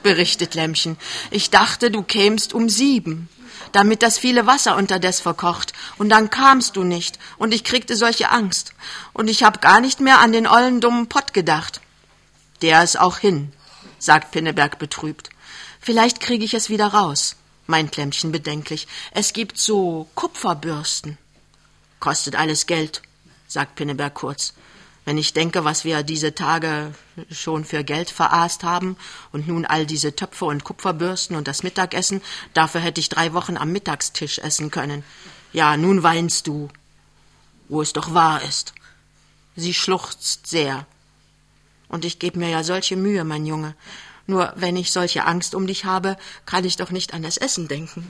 berichtet 0.03 0.55
Lämmchen. 0.55 0.95
Ich 1.31 1.49
dachte, 1.49 1.91
du 1.91 2.01
kämst 2.01 2.53
um 2.53 2.69
sieben, 2.69 3.27
damit 3.73 4.01
das 4.01 4.17
viele 4.17 4.47
Wasser 4.47 4.77
unterdes 4.77 5.19
verkocht. 5.19 5.73
Und 5.97 6.09
dann 6.09 6.29
kamst 6.29 6.77
du 6.77 6.83
nicht, 6.83 7.19
und 7.37 7.53
ich 7.53 7.65
kriegte 7.65 7.97
solche 7.97 8.29
Angst. 8.29 8.73
Und 9.11 9.29
ich 9.29 9.43
hab 9.43 9.61
gar 9.61 9.81
nicht 9.81 9.99
mehr 9.99 10.19
an 10.19 10.31
den 10.31 10.47
ollen 10.47 10.79
dummen 10.79 11.09
Pott 11.09 11.33
gedacht. 11.33 11.81
Der 12.61 12.81
ist 12.81 12.97
auch 12.97 13.17
hin, 13.17 13.51
sagt 13.99 14.31
Pinneberg 14.31 14.79
betrübt. 14.79 15.29
Vielleicht 15.81 16.21
kriege 16.21 16.45
ich 16.45 16.53
es 16.53 16.69
wieder 16.69 16.87
raus, 16.87 17.35
meint 17.67 17.97
Lämmchen 17.97 18.31
bedenklich. 18.31 18.87
Es 19.11 19.33
gibt 19.33 19.57
so 19.57 20.07
Kupferbürsten. 20.15 21.17
Kostet 21.99 22.35
alles 22.35 22.67
Geld, 22.67 23.01
sagt 23.47 23.75
Pinneberg 23.75 24.13
kurz. 24.13 24.53
Wenn 25.05 25.17
ich 25.17 25.33
denke, 25.33 25.65
was 25.65 25.83
wir 25.83 26.03
diese 26.03 26.33
Tage 26.33 26.93
schon 27.29 27.65
für 27.65 27.83
Geld 27.83 28.10
veraßt 28.10 28.63
haben 28.63 28.95
und 29.33 29.48
nun 29.48 29.65
all 29.65 29.86
diese 29.86 30.15
Töpfe 30.15 30.45
und 30.45 30.63
Kupferbürsten 30.63 31.36
und 31.36 31.48
das 31.48 31.63
Mittagessen, 31.63 32.22
dafür 32.53 32.79
hätte 32.79 33.01
ich 33.01 33.10
drei 33.10 33.33
Wochen 33.33 33.57
am 33.57 33.72
Mittagstisch 33.72 34.39
essen 34.39 34.72
können. 34.72 35.03
Ja, 35.51 35.75
nun 35.75 36.03
weinst 36.03 36.48
du, 36.48 36.69
wo 37.67 37.81
es 37.81 37.91
doch 37.91 38.13
wahr 38.13 38.41
ist. 38.43 38.74
Sie 39.55 39.74
schluchzt 39.74 40.48
sehr. 40.48 40.86
Und 41.89 42.05
ich 42.05 42.17
gebe 42.17 42.39
mir 42.39 42.50
ja 42.50 42.63
solche 42.63 42.95
Mühe, 42.95 43.24
mein 43.24 43.45
Junge. 43.45 43.75
Nur 44.25 44.53
wenn 44.55 44.77
ich 44.77 44.91
solche 44.91 45.25
Angst 45.25 45.53
um 45.53 45.67
dich 45.67 45.83
habe, 45.83 46.17
kann 46.45 46.63
ich 46.63 46.77
doch 46.77 46.91
nicht 46.91 47.13
an 47.13 47.24
das 47.24 47.38
Essen 47.38 47.67
denken. 47.67 48.10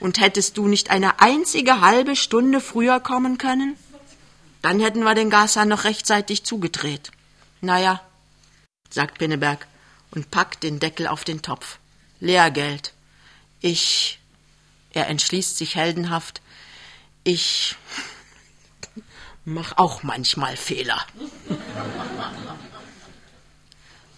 Und 0.00 0.20
hättest 0.20 0.56
du 0.56 0.68
nicht 0.68 0.90
eine 0.90 1.20
einzige 1.20 1.80
halbe 1.80 2.14
Stunde 2.14 2.60
früher 2.60 3.00
kommen 3.00 3.36
können? 3.36 3.76
Dann 4.62 4.80
hätten 4.80 5.02
wir 5.02 5.14
den 5.14 5.30
Gashahn 5.30 5.68
noch 5.68 5.84
rechtzeitig 5.84 6.44
zugedreht. 6.44 7.12
Naja, 7.60 8.00
sagt 8.90 9.18
Pinneberg 9.18 9.66
und 10.10 10.30
packt 10.30 10.62
den 10.62 10.80
Deckel 10.80 11.06
auf 11.06 11.24
den 11.24 11.42
Topf. 11.42 11.78
Lehrgeld. 12.20 12.92
Ich. 13.60 14.18
Er 14.92 15.08
entschließt 15.08 15.58
sich 15.58 15.76
heldenhaft. 15.76 16.40
Ich 17.24 17.76
mach 19.44 19.76
auch 19.76 20.02
manchmal 20.02 20.56
Fehler. 20.56 21.04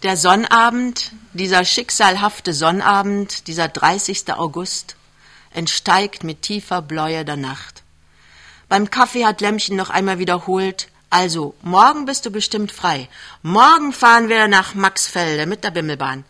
Der 0.03 0.17
Sonnabend, 0.17 1.11
dieser 1.33 1.63
schicksalhafte 1.63 2.53
Sonnabend, 2.53 3.47
dieser 3.47 3.67
30. 3.67 4.33
August, 4.33 4.95
entsteigt 5.51 6.23
mit 6.23 6.41
tiefer 6.41 6.81
Bläue 6.81 7.23
der 7.23 7.35
Nacht. 7.35 7.80
Beim 8.71 8.89
Kaffee 8.89 9.25
hat 9.25 9.41
Lämmchen 9.41 9.75
noch 9.75 9.89
einmal 9.89 10.17
wiederholt, 10.17 10.87
also, 11.09 11.55
morgen 11.61 12.05
bist 12.05 12.25
du 12.25 12.31
bestimmt 12.31 12.71
frei. 12.71 13.09
Morgen 13.41 13.91
fahren 13.91 14.29
wir 14.29 14.47
nach 14.47 14.75
Maxfelde 14.75 15.45
mit 15.45 15.65
der 15.65 15.71
Bimmelbahn. 15.71 16.23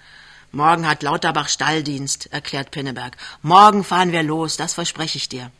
Morgen 0.51 0.89
hat 0.89 1.03
Lauterbach 1.03 1.49
Stalldienst, 1.49 2.33
erklärt 2.33 2.71
Pinneberg. 2.71 3.15
Morgen 3.43 3.83
fahren 3.83 4.11
wir 4.11 4.23
los, 4.23 4.57
das 4.57 4.73
verspreche 4.73 5.19
ich 5.19 5.29
dir. 5.29 5.51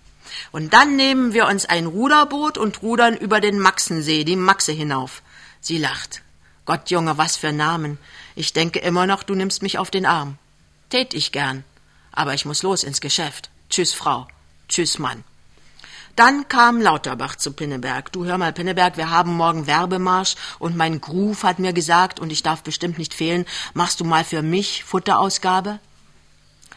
Und 0.51 0.73
dann 0.73 0.95
nehmen 0.95 1.35
wir 1.35 1.45
uns 1.45 1.67
ein 1.67 1.85
Ruderboot 1.85 2.57
und 2.57 2.81
rudern 2.81 3.15
über 3.15 3.41
den 3.41 3.59
Maxensee, 3.59 4.23
die 4.23 4.35
Maxe 4.35 4.71
hinauf. 4.71 5.21
Sie 5.59 5.77
lacht. 5.77 6.23
Gott, 6.65 6.89
Junge, 6.89 7.15
was 7.19 7.37
für 7.37 7.51
Namen. 7.51 7.99
Ich 8.33 8.53
denke 8.53 8.79
immer 8.79 9.05
noch, 9.05 9.21
du 9.21 9.35
nimmst 9.35 9.61
mich 9.61 9.77
auf 9.77 9.91
den 9.91 10.07
Arm. 10.07 10.39
Tät 10.89 11.13
ich 11.13 11.31
gern. 11.31 11.63
Aber 12.11 12.33
ich 12.33 12.45
muss 12.45 12.63
los 12.63 12.83
ins 12.83 13.01
Geschäft. 13.01 13.51
Tschüss, 13.69 13.93
Frau. 13.93 14.27
Tschüss, 14.67 14.97
Mann. 14.97 15.23
Dann 16.15 16.47
kam 16.47 16.81
Lauterbach 16.81 17.35
zu 17.35 17.53
Pinneberg. 17.53 18.11
Du 18.11 18.25
hör 18.25 18.37
mal, 18.37 18.53
Pinneberg, 18.53 18.97
wir 18.97 19.09
haben 19.09 19.33
morgen 19.33 19.67
Werbemarsch 19.67 20.35
und 20.59 20.75
mein 20.75 20.99
Groove 20.99 21.43
hat 21.43 21.59
mir 21.59 21.73
gesagt, 21.73 22.19
und 22.19 22.31
ich 22.31 22.43
darf 22.43 22.63
bestimmt 22.63 22.97
nicht 22.97 23.13
fehlen, 23.13 23.45
machst 23.73 23.99
du 23.99 24.05
mal 24.05 24.23
für 24.23 24.41
mich 24.41 24.83
Futterausgabe? 24.83 25.79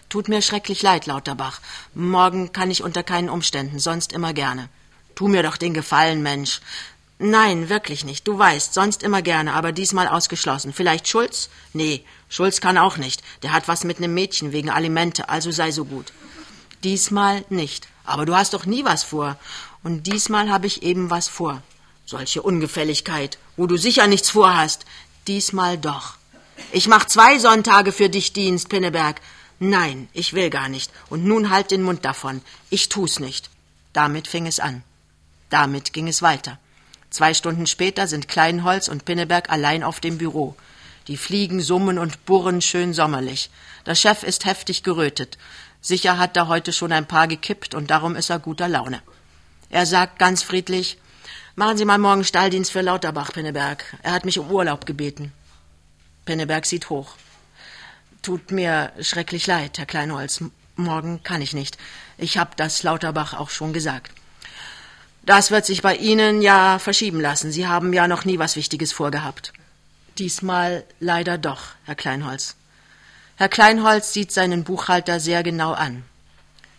Tut 0.09 0.29
mir 0.29 0.43
schrecklich 0.43 0.83
leid, 0.83 1.07
Lauterbach. 1.07 1.61
Morgen 1.95 2.53
kann 2.53 2.71
ich 2.71 2.85
unter 2.85 3.03
keinen 3.03 3.29
Umständen, 3.29 3.81
sonst 3.81 4.13
immer 4.13 4.33
gerne. 4.33 4.69
Tu 5.17 5.29
mir 5.29 5.43
doch 5.43 5.57
den 5.57 5.75
Gefallen, 5.75 6.23
Mensch. 6.23 6.61
Nein, 7.19 7.69
wirklich 7.69 8.05
nicht. 8.05 8.27
Du 8.27 8.39
weißt, 8.39 8.75
sonst 8.75 9.03
immer 9.03 9.23
gerne, 9.23 9.55
aber 9.55 9.73
diesmal 9.73 10.09
ausgeschlossen. 10.09 10.73
Vielleicht 10.73 11.09
Schulz? 11.09 11.49
Nee, 11.73 12.05
Schulz 12.29 12.61
kann 12.61 12.79
auch 12.79 12.97
nicht. 12.97 13.23
Der 13.43 13.53
hat 13.53 13.69
was 13.69 13.85
mit 13.85 14.01
nem 14.01 14.15
Mädchen 14.15 14.53
wegen 14.53 14.71
Alimente, 14.71 15.29
also 15.29 15.51
sei 15.51 15.71
so 15.71 15.85
gut. 15.85 16.13
Diesmal 16.83 17.45
nicht. 17.49 17.89
Aber 18.05 18.27
du 18.27 18.35
hast 18.35 18.55
doch 18.55 18.67
nie 18.67 18.85
was 18.85 19.03
vor. 19.03 19.37
Und 19.83 20.07
diesmal 20.07 20.51
habe 20.51 20.67
ich 20.67 20.83
eben 20.83 21.11
was 21.11 21.29
vor. 21.29 21.63
Solche 22.07 22.43
Ungefälligkeit, 22.43 23.39
wo 23.57 23.67
du 23.67 23.77
sicher 23.77 24.07
nichts 24.07 24.31
vorhast. 24.31 24.85
Diesmal 25.27 25.79
doch. 25.79 26.17
Ich 26.73 26.87
mach 26.87 27.07
zwei 27.07 27.39
Sonntage 27.39 27.93
für 27.93 28.09
dich 28.09 28.33
Dienst, 28.33 28.69
Pinneberg. 28.69 29.21
Nein, 29.59 30.09
ich 30.13 30.35
will 30.35 30.51
gar 30.51 30.69
nicht. 30.69 30.91
Und 31.09 31.25
nun 31.25 31.51
halt 31.51 31.71
den 31.71 31.83
Mund 31.83 32.05
davon. 32.05 32.43
Ich 32.71 32.89
tu's 32.89 33.21
nicht. 33.21 33.51
Damit 33.93 34.29
fing 34.29 34.47
es 34.47 34.61
an. 34.61 34.83
Damit 35.49 35.93
ging 35.93 36.09
es 36.09 36.21
weiter. 36.21 36.59
Zwei 37.11 37.33
Stunden 37.33 37.67
später 37.67 38.09
sind 38.09 38.29
Kleinholz 38.29 38.89
und 38.89 39.05
Pinneberg 39.05 39.49
allein 39.49 39.83
auf 39.85 40.01
dem 40.01 40.19
Büro. 40.19 40.57
Die 41.07 41.17
Fliegen 41.19 41.61
summen 41.61 41.99
und 41.99 42.25
burren 42.25 42.63
schön 42.63 42.95
sommerlich. 42.95 43.51
Der 43.85 43.95
Chef 43.95 44.23
ist 44.23 44.47
heftig 44.47 44.83
gerötet. 44.83 45.37
Sicher 45.81 46.17
hat 46.17 46.37
er 46.37 46.49
heute 46.49 46.73
schon 46.73 46.93
ein 46.93 47.07
paar 47.07 47.29
gekippt 47.29 47.75
und 47.75 47.91
darum 47.91 48.17
ist 48.17 48.31
er 48.31 48.39
guter 48.39 48.69
Laune. 48.69 49.03
Er 49.69 49.85
sagt 49.85 50.19
ganz 50.19 50.43
friedlich, 50.43 50.99
machen 51.57 51.77
Sie 51.77 51.85
mal 51.85 51.99
morgen 51.99 52.25
Stalldienst 52.25 52.73
für 52.73 52.81
Lauterbach, 52.81 53.33
Pinneberg. 53.33 53.85
Er 54.03 54.13
hat 54.13 54.25
mich 54.25 54.39
um 54.39 54.51
Urlaub 54.51 54.87
gebeten. 54.87 55.33
Pinneberg 56.25 56.65
sieht 56.65 56.89
hoch. 56.89 57.17
Tut 58.23 58.51
mir 58.51 58.93
schrecklich 59.01 59.47
leid, 59.47 59.77
Herr 59.77 59.85
Kleinholz. 59.85 60.43
Morgen 60.77 61.23
kann 61.23 61.43
ich 61.43 61.53
nicht. 61.53 61.77
Ich 62.17 62.39
hab 62.39 62.57
das 62.57 62.83
Lauterbach 62.83 63.35
auch 63.35 63.51
schon 63.51 63.75
gesagt. 63.75 64.11
Das 65.27 65.51
wird 65.51 65.67
sich 65.67 65.83
bei 65.83 65.97
Ihnen 65.97 66.41
ja 66.41 66.79
verschieben 66.79 67.21
lassen. 67.21 67.53
Sie 67.53 67.67
haben 67.67 67.93
ja 67.93 68.09
noch 68.09 68.25
nie 68.25 68.39
was 68.39 68.57
Wichtiges 68.57 68.93
vorgehabt. 68.93 69.53
Diesmal 70.19 70.85
leider 71.01 71.39
doch, 71.39 71.71
Herr 71.85 71.95
Kleinholz. 71.95 72.57
Herr 73.37 73.49
Kleinholz 73.49 74.13
sieht 74.13 74.33
seinen 74.33 74.65
Buchhalter 74.65 75.19
sehr 75.21 75.43
genau 75.43 75.73
an. 75.73 76.05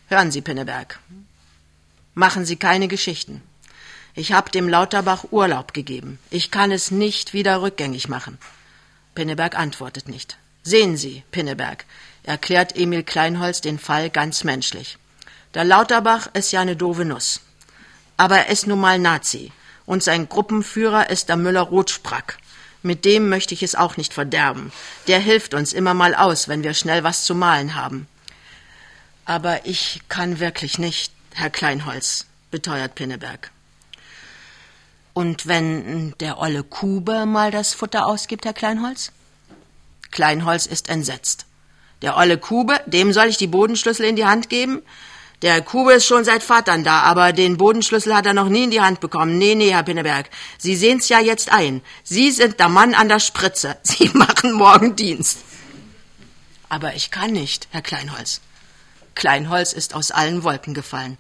Hören 0.08 0.32
Sie, 0.32 0.42
Pinneberg. 0.42 1.00
Machen 2.14 2.46
Sie 2.46 2.56
keine 2.56 2.88
Geschichten. 2.88 3.42
Ich 4.14 4.32
habe 4.32 4.52
dem 4.52 4.70
Lauterbach 4.70 5.26
Urlaub 5.32 5.74
gegeben. 5.74 6.20
Ich 6.30 6.52
kann 6.52 6.72
es 6.72 6.92
nicht 6.92 7.34
wieder 7.34 7.62
rückgängig 7.62 8.08
machen. 8.08 8.38
Pinneberg 9.14 9.58
antwortet 9.58 10.08
nicht. 10.08 10.38
Sehen 10.64 10.96
Sie, 10.96 11.24
Pinneberg, 11.32 11.86
erklärt 12.24 12.78
Emil 12.78 13.04
Kleinholz 13.04 13.60
den 13.62 13.80
Fall 13.80 14.10
ganz 14.10 14.44
menschlich. 14.44 14.98
Der 15.54 15.66
Lauterbach 15.66 16.28
ist 16.34 16.52
ja 16.52 16.62
eine 16.62 16.76
doofe 16.76 17.06
Nuss 17.06 17.42
aber 18.18 18.38
er 18.38 18.50
ist 18.50 18.68
nun 18.68 18.80
mal 18.80 19.00
Nazi. 19.00 19.52
Und 19.86 20.04
sein 20.04 20.28
Gruppenführer 20.28 21.10
ist 21.10 21.30
der 21.30 21.38
Müller-Rotsprack. 21.38 22.38
Mit 22.86 23.04
dem 23.04 23.30
möchte 23.30 23.56
ich 23.56 23.64
es 23.64 23.74
auch 23.74 23.98
nicht 23.98 24.14
verderben. 24.14 24.72
Der 25.08 25.18
hilft 25.18 25.56
uns 25.56 25.74
immer 25.74 25.96
mal 25.96 26.14
aus, 26.14 26.48
wenn 26.48 26.62
wir 26.62 26.76
schnell 26.76 27.04
was 27.04 27.26
zu 27.26 27.34
malen 27.34 27.74
haben. 27.74 28.08
Aber 29.26 29.66
ich 29.66 30.02
kann 30.08 30.40
wirklich 30.40 30.78
nicht, 30.78 31.12
Herr 31.34 31.50
Kleinholz, 31.50 32.28
beteuert 32.52 32.94
Pinneberg. 32.94 33.50
Und 35.14 35.48
wenn 35.48 36.14
der 36.20 36.38
olle 36.38 36.62
Kube 36.62 37.26
mal 37.26 37.50
das 37.50 37.74
Futter 37.74 38.06
ausgibt, 38.06 38.46
Herr 38.46 38.54
Kleinholz? 38.54 39.12
Kleinholz 40.12 40.68
ist 40.68 40.88
entsetzt. 40.88 41.48
Der 42.04 42.16
olle 42.16 42.38
Kube, 42.38 42.80
dem 42.86 43.14
soll 43.14 43.30
ich 43.30 43.38
die 43.38 43.48
Bodenschlüssel 43.48 44.06
in 44.06 44.16
die 44.16 44.26
Hand 44.26 44.48
geben? 44.48 44.84
Der 45.42 45.62
Kube 45.62 45.94
ist 45.94 46.06
schon 46.06 46.24
seit 46.24 46.44
Vatern 46.44 46.84
da, 46.84 47.02
aber 47.02 47.34
den 47.34 47.58
Bodenschlüssel 47.58 48.16
hat 48.16 48.26
er 48.26 48.34
noch 48.34 48.48
nie 48.48 48.64
in 48.64 48.72
die 48.72 48.82
Hand 48.82 49.00
bekommen. 49.00 49.38
Nee, 49.38 49.56
nee, 49.56 49.72
Herr 49.72 49.84
Pinneberg, 49.84 50.30
Sie 50.58 50.76
sehen's 50.76 51.10
ja 51.10 51.20
jetzt 51.20 51.52
ein. 51.52 51.82
Sie 52.04 52.32
sind 52.32 52.60
der 52.60 52.70
Mann 52.70 52.94
an 52.94 53.10
der 53.10 53.20
Spritze. 53.20 53.78
Sie 53.84 54.10
machen 54.14 54.54
morgen 54.54 54.96
Dienst. 54.96 55.40
Aber 56.70 56.96
ich 56.96 57.12
kann 57.12 57.32
nicht, 57.32 57.68
Herr 57.72 57.82
Kleinholz. 57.82 58.42
Kleinholz 59.14 59.74
ist 59.74 59.94
aus 59.94 60.12
allen 60.12 60.44
Wolken 60.44 60.74
gefallen. 60.74 61.18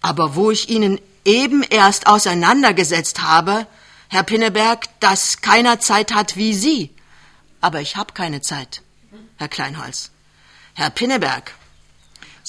Aber 0.00 0.34
wo 0.34 0.50
ich 0.50 0.68
Ihnen 0.68 1.00
eben 1.24 1.62
erst 1.62 2.06
auseinandergesetzt 2.06 3.22
habe, 3.22 3.66
Herr 4.08 4.22
Pinneberg, 4.22 4.86
dass 5.00 5.40
keiner 5.40 5.78
Zeit 5.78 6.12
hat 6.12 6.36
wie 6.36 6.54
Sie. 6.54 6.94
Aber 7.60 7.80
ich 7.80 7.96
habe 7.96 8.12
keine 8.12 8.40
Zeit, 8.40 8.82
Herr 9.36 9.48
Kleinholz. 9.48 10.10
Herr 10.74 10.90
Pinneberg, 10.90 11.54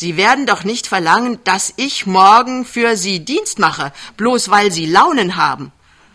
Sie 0.01 0.17
werden 0.17 0.47
doch 0.47 0.63
nicht 0.63 0.87
verlangen, 0.87 1.43
dass 1.43 1.75
ich 1.77 2.07
morgen 2.07 2.65
für 2.65 2.97
Sie 2.97 3.23
Dienst 3.23 3.59
mache, 3.59 3.93
bloß 4.17 4.49
weil 4.49 4.71
Sie 4.71 4.87
Launen 4.87 5.35
haben. 5.35 5.71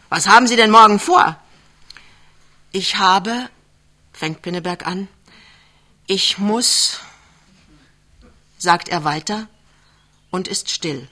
Was 0.09 0.27
haben 0.27 0.49
Sie 0.49 0.57
denn 0.57 0.73
morgen 0.73 0.99
vor? 0.99 1.41
Ich 2.73 2.97
habe, 2.97 3.49
fängt 4.13 4.43
Pinneberg 4.43 4.89
an, 4.89 5.07
ich 6.09 6.37
muss, 6.37 6.99
sagt 8.59 8.89
er 8.89 9.05
weiter 9.05 9.47
und 10.33 10.49
ist 10.49 10.69
still, 10.69 11.09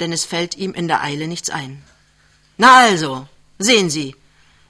denn 0.00 0.10
es 0.10 0.24
fällt 0.24 0.56
ihm 0.56 0.72
in 0.72 0.88
der 0.88 1.02
Eile 1.02 1.28
nichts 1.28 1.50
ein. 1.50 1.84
Na 2.56 2.78
also, 2.78 3.28
sehen 3.58 3.90
Sie, 3.90 4.16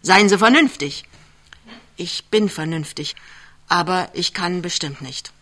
seien 0.03 0.29
Sie 0.29 0.37
vernünftig. 0.37 1.05
Ich 1.97 2.25
bin 2.25 2.49
vernünftig, 2.49 3.15
aber 3.69 4.09
ich 4.15 4.35
kann 4.35 4.63
bestimmt 4.63 5.01
nicht. 5.01 5.33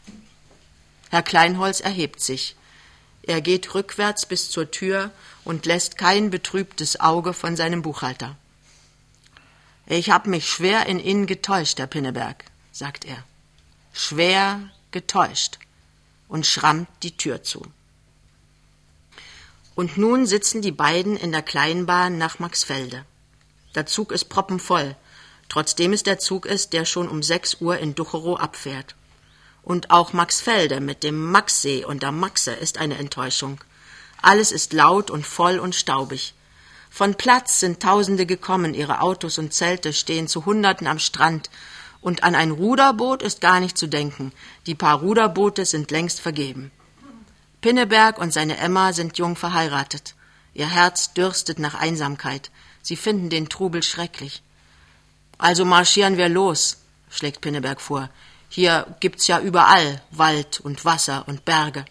Herr 1.10 1.22
Kleinholz 1.22 1.80
erhebt 1.80 2.20
sich. 2.20 2.56
Er 3.22 3.40
geht 3.40 3.74
rückwärts 3.74 4.26
bis 4.26 4.50
zur 4.50 4.70
Tür 4.70 5.10
und 5.44 5.66
lässt 5.66 5.98
kein 5.98 6.30
betrübtes 6.30 7.00
Auge 7.00 7.32
von 7.32 7.56
seinem 7.56 7.82
Buchhalter. 7.82 8.36
Ich 9.86 10.10
hab 10.10 10.26
mich 10.26 10.48
schwer 10.48 10.86
in 10.86 11.00
Ihnen 11.00 11.26
getäuscht, 11.26 11.78
Herr 11.78 11.86
Pinneberg, 11.86 12.44
sagt 12.72 13.04
er. 13.04 13.24
Schwer 13.92 14.70
getäuscht 14.90 15.58
und 16.28 16.46
schrammt 16.46 16.88
die 17.02 17.16
Tür 17.16 17.42
zu. 17.42 17.66
Und 19.74 19.96
nun 19.96 20.26
sitzen 20.26 20.60
die 20.60 20.72
beiden 20.72 21.16
in 21.16 21.32
der 21.32 21.42
Kleinbahn 21.42 22.18
nach 22.18 22.38
Maxfelde. 22.38 23.04
Der 23.74 23.86
Zug 23.86 24.12
ist 24.12 24.26
proppenvoll, 24.26 24.96
trotzdem 25.48 25.92
es 25.92 26.02
der 26.02 26.18
Zug 26.18 26.46
ist, 26.46 26.72
der 26.72 26.84
schon 26.84 27.08
um 27.08 27.22
sechs 27.22 27.60
Uhr 27.60 27.78
in 27.78 27.94
Ducherow 27.94 28.38
abfährt. 28.38 28.94
Und 29.68 29.90
auch 29.90 30.14
Maxfelde 30.14 30.80
mit 30.80 31.02
dem 31.02 31.30
Maxsee 31.30 31.84
und 31.84 32.02
der 32.02 32.10
Maxe 32.10 32.52
ist 32.52 32.78
eine 32.78 32.96
Enttäuschung. 32.96 33.60
Alles 34.22 34.50
ist 34.50 34.72
laut 34.72 35.10
und 35.10 35.26
voll 35.26 35.58
und 35.58 35.74
staubig. 35.74 36.32
Von 36.88 37.16
Platz 37.16 37.60
sind 37.60 37.82
Tausende 37.82 38.24
gekommen, 38.24 38.72
ihre 38.72 39.02
Autos 39.02 39.36
und 39.36 39.52
Zelte 39.52 39.92
stehen 39.92 40.26
zu 40.26 40.46
Hunderten 40.46 40.86
am 40.86 40.98
Strand, 40.98 41.50
und 42.00 42.22
an 42.22 42.34
ein 42.34 42.50
Ruderboot 42.50 43.20
ist 43.20 43.42
gar 43.42 43.60
nicht 43.60 43.76
zu 43.76 43.88
denken. 43.88 44.32
Die 44.64 44.74
paar 44.74 45.00
Ruderboote 45.00 45.66
sind 45.66 45.90
längst 45.90 46.18
vergeben. 46.18 46.70
Pinneberg 47.60 48.16
und 48.16 48.32
seine 48.32 48.56
Emma 48.56 48.94
sind 48.94 49.18
jung 49.18 49.36
verheiratet. 49.36 50.14
Ihr 50.54 50.70
Herz 50.70 51.12
dürstet 51.12 51.58
nach 51.58 51.74
Einsamkeit. 51.74 52.50
Sie 52.80 52.96
finden 52.96 53.28
den 53.28 53.50
Trubel 53.50 53.82
schrecklich. 53.82 54.42
Also 55.36 55.66
marschieren 55.66 56.16
wir 56.16 56.30
los, 56.30 56.78
schlägt 57.10 57.42
Pinneberg 57.42 57.82
vor. 57.82 58.08
Hier 58.48 58.96
gibt's 59.00 59.26
ja 59.26 59.40
überall 59.40 60.00
Wald 60.10 60.60
und 60.60 60.84
Wasser 60.84 61.24
und 61.26 61.44
Berge. 61.44 61.84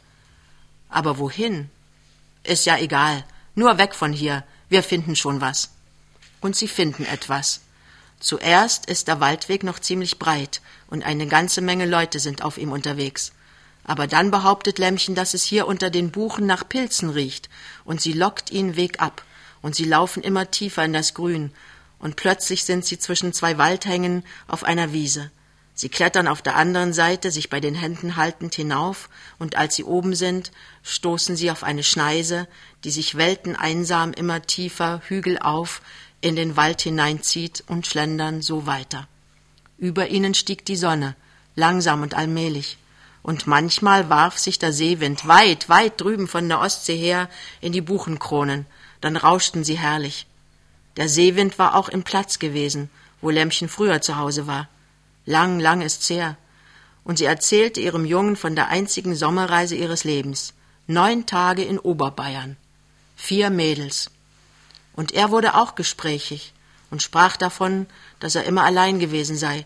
Aber 0.89 1.17
wohin? 1.17 1.69
Ist 2.43 2.65
ja 2.65 2.77
egal. 2.77 3.23
Nur 3.55 3.77
weg 3.77 3.93
von 3.93 4.13
hier. 4.13 4.43
Wir 4.69 4.83
finden 4.83 5.15
schon 5.15 5.41
was. 5.41 5.71
Und 6.41 6.55
sie 6.55 6.67
finden 6.67 7.05
etwas. 7.05 7.61
Zuerst 8.19 8.87
ist 8.87 9.07
der 9.07 9.19
Waldweg 9.19 9.63
noch 9.63 9.79
ziemlich 9.79 10.17
breit 10.17 10.61
und 10.87 11.03
eine 11.03 11.27
ganze 11.27 11.61
Menge 11.61 11.85
Leute 11.85 12.19
sind 12.19 12.41
auf 12.41 12.57
ihm 12.57 12.71
unterwegs. 12.71 13.31
Aber 13.83 14.07
dann 14.07 14.31
behauptet 14.31 14.79
Lämmchen, 14.79 15.15
dass 15.15 15.33
es 15.33 15.43
hier 15.43 15.67
unter 15.67 15.89
den 15.89 16.11
Buchen 16.11 16.45
nach 16.45 16.67
Pilzen 16.67 17.09
riecht, 17.09 17.49
und 17.85 18.01
sie 18.01 18.13
lockt 18.13 18.51
ihn 18.51 18.75
Weg 18.75 19.01
ab, 19.01 19.23
und 19.61 19.75
sie 19.75 19.85
laufen 19.85 20.23
immer 20.23 20.51
tiefer 20.51 20.83
in 20.83 20.93
das 20.93 21.13
Grün, 21.13 21.51
und 21.99 22.15
plötzlich 22.15 22.65
sind 22.65 22.85
sie 22.85 22.99
zwischen 22.99 23.33
zwei 23.33 23.57
Waldhängen 23.57 24.23
auf 24.47 24.63
einer 24.63 24.91
Wiese. 24.91 25.31
Sie 25.79 25.89
klettern 25.89 26.27
auf 26.27 26.41
der 26.41 26.55
anderen 26.55 26.91
Seite, 26.91 27.29
sich 27.29 27.51
bei 27.51 27.59
den 27.59 27.75
Händen 27.75 28.15
haltend 28.15 28.55
hinauf, 28.55 29.09
und 29.37 29.57
als 29.57 29.75
sie 29.75 29.83
oben 29.83 30.15
sind, 30.15 30.51
stoßen 30.81 31.35
sie 31.35 31.51
auf 31.51 31.63
eine 31.63 31.83
Schneise, 31.83 32.47
die 32.83 32.89
sich 32.89 33.13
welteneinsam 33.13 34.11
immer 34.11 34.41
tiefer 34.41 35.03
Hügel 35.07 35.37
auf 35.37 35.83
in 36.19 36.35
den 36.35 36.57
Wald 36.57 36.81
hineinzieht 36.81 37.63
und 37.67 37.85
schlendern 37.85 38.41
so 38.41 38.65
weiter. 38.65 39.07
Über 39.77 40.07
ihnen 40.07 40.33
stieg 40.33 40.65
die 40.65 40.75
Sonne, 40.75 41.15
langsam 41.55 42.01
und 42.01 42.15
allmählich, 42.15 42.79
und 43.21 43.45
manchmal 43.45 44.09
warf 44.09 44.39
sich 44.39 44.57
der 44.57 44.73
Seewind 44.73 45.27
weit, 45.27 45.69
weit 45.69 46.01
drüben 46.01 46.27
von 46.27 46.49
der 46.49 46.59
Ostsee 46.59 46.97
her 46.97 47.29
in 47.61 47.71
die 47.71 47.81
Buchenkronen, 47.81 48.65
dann 48.99 49.15
rauschten 49.15 49.63
sie 49.63 49.77
herrlich. 49.77 50.25
Der 50.95 51.07
Seewind 51.07 51.59
war 51.59 51.75
auch 51.75 51.87
im 51.87 52.01
Platz 52.01 52.39
gewesen, 52.39 52.89
wo 53.21 53.29
Lämmchen 53.29 53.69
früher 53.69 54.01
zu 54.01 54.17
Hause 54.17 54.47
war. 54.47 54.67
Lang, 55.27 55.59
lang 55.59 55.81
ist's 55.81 56.09
her. 56.09 56.37
Und 57.03 57.17
sie 57.17 57.25
erzählte 57.25 57.81
ihrem 57.81 58.05
Jungen 58.05 58.37
von 58.37 58.55
der 58.55 58.69
einzigen 58.69 59.13
Sommerreise 59.13 59.75
ihres 59.75 60.05
Lebens. 60.05 60.53
Neun 60.87 61.25
Tage 61.25 61.63
in 61.63 61.79
Oberbayern. 61.79 62.55
Vier 63.17 63.49
Mädels. 63.49 64.09
Und 64.93 65.11
er 65.11 65.29
wurde 65.29 65.55
auch 65.55 65.75
gesprächig 65.75 66.53
und 66.89 67.03
sprach 67.03 67.35
davon, 67.35 67.87
dass 68.21 68.35
er 68.35 68.45
immer 68.45 68.63
allein 68.63 68.99
gewesen 68.99 69.35
sei 69.35 69.65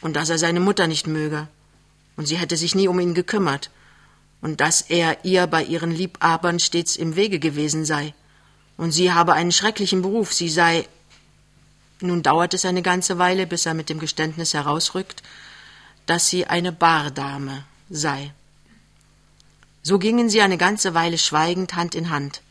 und 0.00 0.16
dass 0.16 0.30
er 0.30 0.38
seine 0.38 0.58
Mutter 0.58 0.88
nicht 0.88 1.06
möge 1.06 1.46
und 2.16 2.26
sie 2.26 2.36
hätte 2.36 2.56
sich 2.56 2.74
nie 2.74 2.88
um 2.88 2.98
ihn 2.98 3.14
gekümmert 3.14 3.70
und 4.40 4.60
dass 4.60 4.82
er 4.82 5.24
ihr 5.24 5.46
bei 5.46 5.62
ihren 5.62 5.92
Liebabern 5.92 6.58
stets 6.58 6.96
im 6.96 7.14
Wege 7.14 7.38
gewesen 7.38 7.84
sei 7.84 8.14
und 8.76 8.90
sie 8.90 9.12
habe 9.12 9.34
einen 9.34 9.52
schrecklichen 9.52 10.02
Beruf, 10.02 10.32
sie 10.32 10.48
sei 10.48 10.88
nun 12.00 12.22
dauert 12.22 12.54
es 12.54 12.64
eine 12.64 12.82
ganze 12.82 13.18
Weile, 13.18 13.46
bis 13.46 13.66
er 13.66 13.74
mit 13.74 13.88
dem 13.88 13.98
Geständnis 13.98 14.54
herausrückt, 14.54 15.22
dass 16.04 16.28
sie 16.28 16.46
eine 16.46 16.72
Bardame 16.72 17.64
sei. 17.90 18.32
So 19.82 19.98
gingen 19.98 20.28
sie 20.28 20.40
eine 20.40 20.58
ganze 20.58 20.94
Weile 20.94 21.16
schweigend 21.16 21.74
Hand 21.74 21.94
in 21.94 22.10
Hand. 22.10 22.42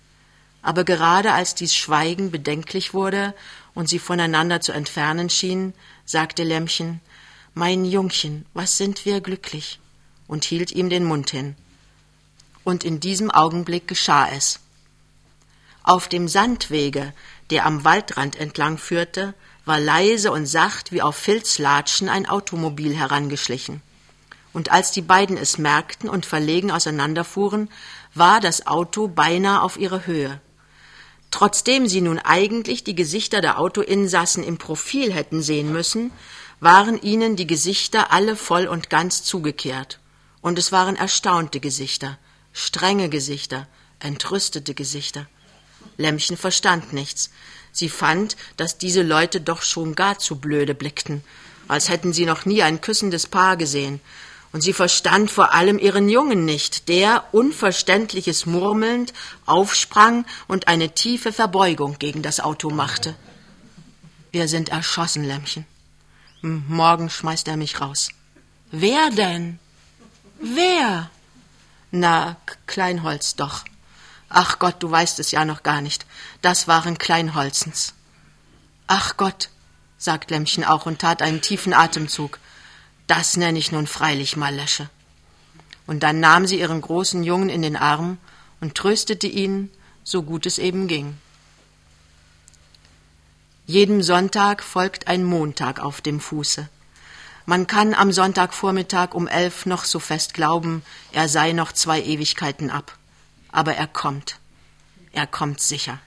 Aber 0.62 0.84
gerade 0.84 1.34
als 1.34 1.54
dies 1.54 1.76
Schweigen 1.76 2.32
bedenklich 2.32 2.94
wurde 2.94 3.36
und 3.74 3.88
sie 3.88 4.00
voneinander 4.00 4.62
zu 4.62 4.72
entfernen 4.72 5.30
schienen, 5.30 5.74
sagte 6.06 6.44
Lämmchen 6.44 7.02
Mein 7.54 7.86
Jungchen, 7.86 8.46
was 8.54 8.78
sind 8.78 9.06
wir 9.06 9.22
glücklich, 9.22 9.80
und 10.28 10.44
hielt 10.44 10.72
ihm 10.72 10.90
den 10.90 11.04
Mund 11.04 11.30
hin. 11.30 11.56
Und 12.64 12.84
in 12.84 13.00
diesem 13.00 13.30
Augenblick 13.30 13.88
geschah 13.88 14.28
es. 14.30 14.60
Auf 15.84 16.08
dem 16.08 16.28
Sandwege, 16.28 17.14
der 17.50 17.66
am 17.66 17.84
Waldrand 17.84 18.36
entlang 18.36 18.78
führte, 18.78 19.34
war 19.66 19.80
leise 19.80 20.32
und 20.32 20.46
sacht 20.46 20.92
wie 20.92 21.02
auf 21.02 21.16
Filzlatschen 21.16 22.10
ein 22.10 22.28
Automobil 22.28 22.96
herangeschlichen. 22.96 23.82
Und 24.54 24.72
als 24.72 24.92
die 24.92 25.02
beiden 25.02 25.38
es 25.38 25.58
merkten 25.58 26.10
und 26.10 26.26
verlegen 26.26 26.72
auseinanderfuhren, 26.72 27.70
war 28.14 28.40
das 28.40 28.68
Auto 28.68 29.08
beinahe 29.08 29.62
auf 29.62 29.78
ihrer 29.78 30.06
Höhe. 30.06 30.40
Trotzdem 31.32 31.88
sie 31.88 32.00
nun 32.00 32.20
eigentlich 32.20 32.86
die 32.86 32.96
Gesichter 32.96 33.42
der 33.42 33.60
Autoinsassen 33.60 34.44
im 34.44 34.58
Profil 34.58 35.12
hätten 35.12 35.42
sehen 35.42 35.74
müssen, 35.74 36.12
waren 36.62 37.02
ihnen 37.02 37.36
die 37.36 37.48
Gesichter 37.48 38.14
alle 38.14 38.38
voll 38.38 38.68
und 38.68 38.90
ganz 38.90 39.24
zugekehrt. 39.24 40.00
Und 40.42 40.58
es 40.58 40.72
waren 40.72 40.96
erstaunte 40.96 41.60
Gesichter, 41.60 42.18
strenge 42.54 43.10
Gesichter, 43.10 43.68
entrüstete 44.00 44.74
Gesichter. 44.74 45.28
Lämmchen 45.98 46.38
verstand 46.38 46.94
nichts. 46.94 47.30
Sie 47.72 47.90
fand, 47.90 48.38
dass 48.58 48.78
diese 48.78 49.02
Leute 49.02 49.42
doch 49.42 49.62
schon 49.62 49.96
gar 49.96 50.18
zu 50.18 50.38
blöde 50.38 50.74
blickten, 50.74 51.24
als 51.68 51.90
hätten 51.90 52.14
sie 52.14 52.26
noch 52.26 52.46
nie 52.46 52.64
ein 52.64 52.82
küssendes 52.82 53.28
Paar 53.28 53.58
gesehen. 53.58 54.00
Und 54.54 54.62
sie 54.62 54.72
verstand 54.72 55.30
vor 55.30 55.54
allem 55.54 55.78
ihren 55.78 56.08
Jungen 56.08 56.46
nicht, 56.46 56.88
der, 56.88 57.26
unverständliches 57.34 58.46
murmelnd, 58.46 59.14
aufsprang 59.46 60.26
und 60.48 60.70
eine 60.70 60.94
tiefe 60.94 61.34
Verbeugung 61.34 62.00
gegen 62.00 62.22
das 62.22 62.40
Auto 62.40 62.70
machte. 62.70 63.16
Wir 64.32 64.48
sind 64.48 64.70
erschossen, 64.70 65.26
Lämmchen. 65.26 65.66
Hm, 66.42 66.64
morgen 66.70 67.10
schmeißt 67.10 67.48
er 67.50 67.58
mich 67.58 67.82
raus. 67.82 68.10
Wer 68.72 69.10
denn? 69.10 69.60
Wer? 70.40 71.10
Na, 71.92 72.38
Kleinholz 72.68 73.36
doch. 73.36 73.64
Ach 74.38 74.60
Gott, 74.60 74.84
du 74.84 74.92
weißt 74.92 75.20
es 75.20 75.32
ja 75.32 75.46
noch 75.46 75.64
gar 75.64 75.80
nicht. 75.80 76.06
Das 76.42 76.68
waren 76.68 76.98
Kleinholzens. 76.98 77.94
Ach 78.86 79.16
Gott, 79.16 79.48
sagt 79.98 80.30
Lämmchen 80.30 80.66
auch 80.66 80.86
und 80.86 81.00
tat 81.00 81.22
einen 81.22 81.40
tiefen 81.40 81.74
Atemzug. 81.74 82.40
Das 83.08 83.38
nenne 83.38 83.58
ich 83.58 83.72
nun 83.72 83.88
freilich 83.88 84.36
mal 84.36 84.54
Lösche. 84.54 84.90
Und 85.88 86.04
dann 86.04 86.20
nahm 86.20 86.48
sie 86.48 86.60
ihren 86.60 86.82
großen 86.82 87.24
Jungen 87.24 87.48
in 87.48 87.62
den 87.62 87.78
Arm 87.78 88.18
und 88.60 88.76
tröstete 88.76 89.28
ihn, 89.28 89.72
so 90.04 90.22
gut 90.22 90.46
es 90.46 90.58
eben 90.58 90.90
ging. 90.90 91.18
Jedem 93.66 94.04
Sonntag 94.04 94.64
folgt 94.64 95.08
ein 95.08 95.24
Montag 95.24 95.80
auf 95.80 96.02
dem 96.02 96.20
Fuße. 96.20 96.68
Man 97.46 97.68
kann 97.68 97.94
am 97.94 98.12
Sonntagvormittag 98.12 99.14
um 99.14 99.30
elf 99.30 99.66
noch 99.66 99.86
so 99.86 100.00
fest 100.00 100.34
glauben, 100.34 100.84
er 101.14 101.30
sei 101.30 101.54
noch 101.54 101.72
zwei 101.72 102.02
Ewigkeiten 102.02 102.70
ab 102.70 102.98
aber 103.56 103.76
er 103.76 103.88
kommt. 103.88 104.40
Er 105.14 105.28
kommt 105.28 105.62
sicher. 105.62 106.00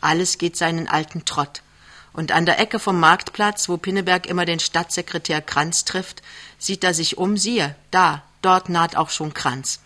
Alles 0.00 0.38
geht 0.38 0.56
seinen 0.56 0.88
alten 0.88 1.24
Trott. 1.24 1.62
Und 2.12 2.32
an 2.32 2.46
der 2.46 2.58
Ecke 2.58 2.78
vom 2.78 2.98
Marktplatz, 2.98 3.68
wo 3.68 3.76
Pinneberg 3.76 4.26
immer 4.26 4.44
den 4.44 4.60
Stadtsekretär 4.60 5.42
Kranz 5.42 5.84
trifft, 5.84 6.22
sieht 6.58 6.82
er 6.84 6.94
sich 6.94 7.18
um, 7.18 7.36
siehe, 7.36 7.76
da, 7.90 8.22
dort 8.42 8.68
naht 8.68 8.96
auch 8.96 9.10
schon 9.10 9.34
Kranz. 9.34 9.80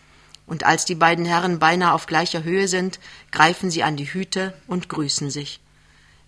Und 0.46 0.64
als 0.64 0.84
die 0.84 0.94
beiden 0.94 1.24
Herren 1.24 1.58
beinahe 1.58 1.92
auf 1.92 2.06
gleicher 2.06 2.44
Höhe 2.44 2.68
sind, 2.68 2.98
greifen 3.30 3.70
sie 3.70 3.82
an 3.82 3.96
die 3.96 4.12
Hüte 4.12 4.54
und 4.66 4.88
grüßen 4.88 5.30
sich. 5.30 5.60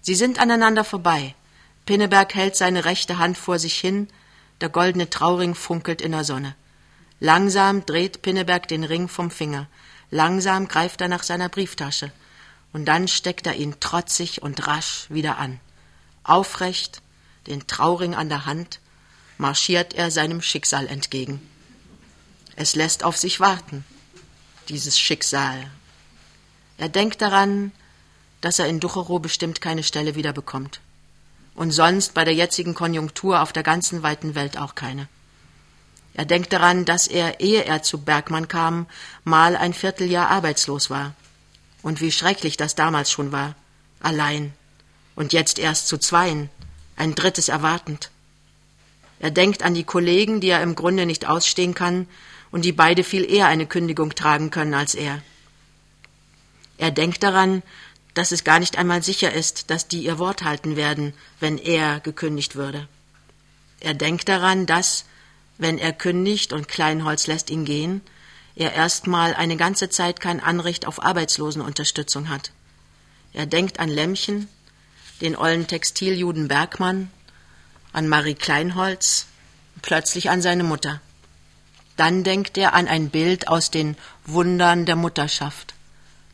Sie 0.00 0.14
sind 0.14 0.38
aneinander 0.38 0.84
vorbei. 0.84 1.34
Pinneberg 1.84 2.34
hält 2.34 2.56
seine 2.56 2.84
rechte 2.84 3.18
Hand 3.18 3.36
vor 3.36 3.58
sich 3.58 3.76
hin, 3.78 4.08
der 4.60 4.70
goldene 4.70 5.10
Trauring 5.10 5.54
funkelt 5.54 6.00
in 6.00 6.12
der 6.12 6.24
Sonne. 6.24 6.54
Langsam 7.20 7.84
dreht 7.84 8.22
Pinneberg 8.22 8.68
den 8.68 8.84
Ring 8.84 9.08
vom 9.08 9.30
Finger. 9.30 9.68
Langsam 10.10 10.68
greift 10.68 11.00
er 11.00 11.08
nach 11.08 11.22
seiner 11.22 11.48
Brieftasche, 11.48 12.12
und 12.72 12.84
dann 12.84 13.08
steckt 13.08 13.46
er 13.46 13.54
ihn 13.54 13.80
trotzig 13.80 14.42
und 14.42 14.66
rasch 14.66 15.06
wieder 15.08 15.38
an. 15.38 15.60
Aufrecht, 16.24 17.00
den 17.46 17.66
Trauring 17.66 18.14
an 18.14 18.28
der 18.28 18.46
Hand, 18.46 18.80
marschiert 19.38 19.94
er 19.94 20.10
seinem 20.10 20.42
Schicksal 20.42 20.86
entgegen. 20.86 21.40
Es 22.56 22.74
lässt 22.74 23.04
auf 23.04 23.16
sich 23.16 23.40
warten, 23.40 23.84
dieses 24.68 24.98
Schicksal. 24.98 25.70
Er 26.78 26.88
denkt 26.88 27.22
daran, 27.22 27.72
dass 28.40 28.58
er 28.58 28.66
in 28.66 28.80
Ducherow 28.80 29.20
bestimmt 29.20 29.60
keine 29.60 29.82
Stelle 29.82 30.14
wiederbekommt. 30.14 30.80
Und 31.54 31.70
sonst 31.70 32.14
bei 32.14 32.24
der 32.24 32.34
jetzigen 32.34 32.74
Konjunktur 32.74 33.40
auf 33.40 33.52
der 33.52 33.62
ganzen 33.62 34.02
weiten 34.02 34.34
Welt 34.34 34.58
auch 34.58 34.74
keine. 34.74 35.08
Er 36.16 36.24
denkt 36.24 36.54
daran, 36.54 36.86
dass 36.86 37.08
er, 37.08 37.40
ehe 37.40 37.66
er 37.66 37.82
zu 37.82 37.98
Bergmann 37.98 38.48
kam, 38.48 38.86
mal 39.24 39.54
ein 39.54 39.74
Vierteljahr 39.74 40.30
arbeitslos 40.30 40.88
war. 40.88 41.14
Und 41.82 42.00
wie 42.00 42.10
schrecklich 42.10 42.56
das 42.56 42.74
damals 42.74 43.10
schon 43.10 43.32
war. 43.32 43.54
Allein. 44.00 44.54
Und 45.14 45.34
jetzt 45.34 45.58
erst 45.58 45.88
zu 45.88 45.98
zweien. 45.98 46.48
Ein 46.96 47.14
drittes 47.14 47.50
erwartend. 47.50 48.10
Er 49.20 49.30
denkt 49.30 49.62
an 49.62 49.74
die 49.74 49.84
Kollegen, 49.84 50.40
die 50.40 50.48
er 50.48 50.62
im 50.62 50.74
Grunde 50.74 51.04
nicht 51.04 51.28
ausstehen 51.28 51.74
kann 51.74 52.08
und 52.50 52.64
die 52.64 52.72
beide 52.72 53.04
viel 53.04 53.30
eher 53.30 53.48
eine 53.48 53.66
Kündigung 53.66 54.14
tragen 54.14 54.50
können 54.50 54.72
als 54.72 54.94
er. 54.94 55.20
Er 56.78 56.92
denkt 56.92 57.24
daran, 57.24 57.62
dass 58.14 58.32
es 58.32 58.42
gar 58.42 58.58
nicht 58.58 58.78
einmal 58.78 59.02
sicher 59.02 59.34
ist, 59.34 59.68
dass 59.68 59.86
die 59.86 60.04
ihr 60.04 60.18
Wort 60.18 60.44
halten 60.44 60.76
werden, 60.76 61.12
wenn 61.40 61.58
er 61.58 62.00
gekündigt 62.00 62.56
würde. 62.56 62.88
Er 63.80 63.92
denkt 63.92 64.30
daran, 64.30 64.64
dass, 64.64 65.04
wenn 65.58 65.78
er 65.78 65.92
kündigt 65.92 66.52
und 66.52 66.68
Kleinholz 66.68 67.26
lässt 67.26 67.50
ihn 67.50 67.64
gehen, 67.64 68.02
er 68.54 68.72
erstmal 68.72 69.34
eine 69.34 69.56
ganze 69.56 69.90
Zeit 69.90 70.20
kein 70.20 70.40
Anrecht 70.40 70.86
auf 70.86 71.02
Arbeitslosenunterstützung 71.02 72.28
hat. 72.28 72.52
Er 73.32 73.46
denkt 73.46 73.80
an 73.80 73.88
Lämmchen, 73.88 74.48
den 75.20 75.36
ollen 75.36 75.66
Textiljuden 75.66 76.48
Bergmann, 76.48 77.10
an 77.92 78.08
Marie 78.08 78.34
Kleinholz, 78.34 79.26
plötzlich 79.82 80.30
an 80.30 80.42
seine 80.42 80.64
Mutter. 80.64 81.00
Dann 81.96 82.24
denkt 82.24 82.58
er 82.58 82.74
an 82.74 82.88
ein 82.88 83.10
Bild 83.10 83.48
aus 83.48 83.70
den 83.70 83.96
Wundern 84.24 84.86
der 84.86 84.96
Mutterschaft, 84.96 85.74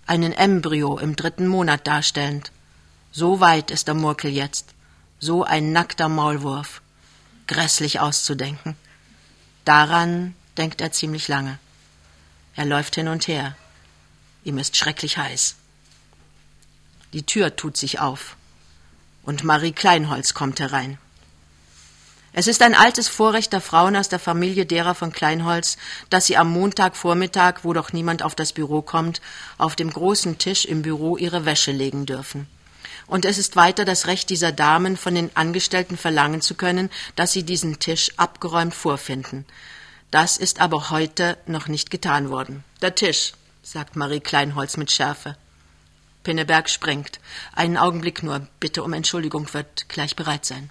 einen 0.07 0.33
Embryo 0.33 0.99
im 0.99 1.17
dritten 1.17 1.47
Monat 1.47 1.87
darstellend. 1.87 2.51
So 3.13 3.41
weit 3.41 3.71
ist 3.71 3.89
der 3.89 3.95
Murkel 3.95 4.31
jetzt, 4.31 4.75
So 5.21 5.45
ein 5.45 5.71
nackter 5.71 6.09
Maulwurf. 6.09 6.83
Grässlich 7.47 8.01
auszudenken. 8.01 8.77
Daran 9.65 10.35
denkt 10.57 10.81
er 10.81 10.93
ziemlich 10.93 11.29
lange. 11.29 11.59
Er 12.55 12.65
läuft 12.65 12.95
hin 12.95 13.09
und 13.09 13.29
her. 13.29 13.57
Ihm 14.45 14.59
ist 14.59 14.77
schrecklich 14.77 15.19
heiß. 15.19 15.57
Die 17.13 17.25
Tür 17.25 17.57
tut 17.57 17.77
sich 17.77 18.01
auf. 18.01 18.37
Und 19.23 19.45
Marie 19.45 19.73
Kleinholz 19.73 20.35
kommt 20.35 20.61
herein. 20.61 20.99
Es 22.35 22.47
ist 22.47 22.63
ein 22.63 22.75
altes 22.75 23.09
Vorrecht 23.09 23.53
der 23.53 23.61
Frauen 23.61 23.95
aus 23.95 24.09
der 24.09 24.19
Familie 24.19 24.65
derer 24.65 24.95
von 24.95 25.13
Kleinholz, 25.13 25.77
dass 26.09 26.27
sie 26.27 26.39
am 26.39 26.51
Montagvormittag, 26.51 27.61
wo 27.63 27.75
doch 27.75 27.93
niemand 27.93 28.23
auf 28.23 28.35
das 28.35 28.55
Büro 28.55 28.81
kommt, 28.81 29.21
auf 29.59 29.77
dem 29.77 29.91
großen 29.91 30.39
Tisch 30.39 30.65
im 30.65 30.81
Büro 30.81 31.19
ihre 31.19 31.45
Wäsche 31.45 31.73
legen 31.73 32.07
dürfen. 32.07 32.49
Und 33.07 33.25
es 33.25 33.39
ist 33.39 33.57
weiter 33.57 33.85
das 33.85 34.07
Recht 34.07 34.31
dieser 34.31 34.53
Damen, 34.53 34.97
von 34.97 35.15
den 35.15 35.35
Angestellten 35.37 35.97
verlangen 35.97 36.41
zu 36.41 36.55
können, 36.55 36.91
dass 37.17 37.33
sie 37.33 37.43
diesen 37.43 37.79
Tisch 37.79 38.13
abgeräumt 38.17 38.75
vorfinden. 38.75 39.45
Das 40.11 40.37
ist 40.37 40.61
aber 40.61 40.91
heute 40.91 41.39
noch 41.47 41.69
nicht 41.69 41.91
getan 41.91 42.31
worden. 42.31 42.65
Der 42.83 42.95
Tisch, 42.95 43.33
sagt 43.63 43.97
Marie 43.97 44.21
Kleinholz 44.21 44.77
mit 44.77 44.91
Schärfe. 44.91 45.37
Pinneberg 46.23 46.69
springt. 46.69 47.21
Einen 47.55 47.77
Augenblick 47.77 48.23
nur. 48.23 48.47
Bitte 48.61 48.83
um 48.83 48.93
Entschuldigung, 48.93 49.53
wird 49.55 49.89
gleich 49.89 50.17
bereit 50.17 50.45
sein. 50.45 50.71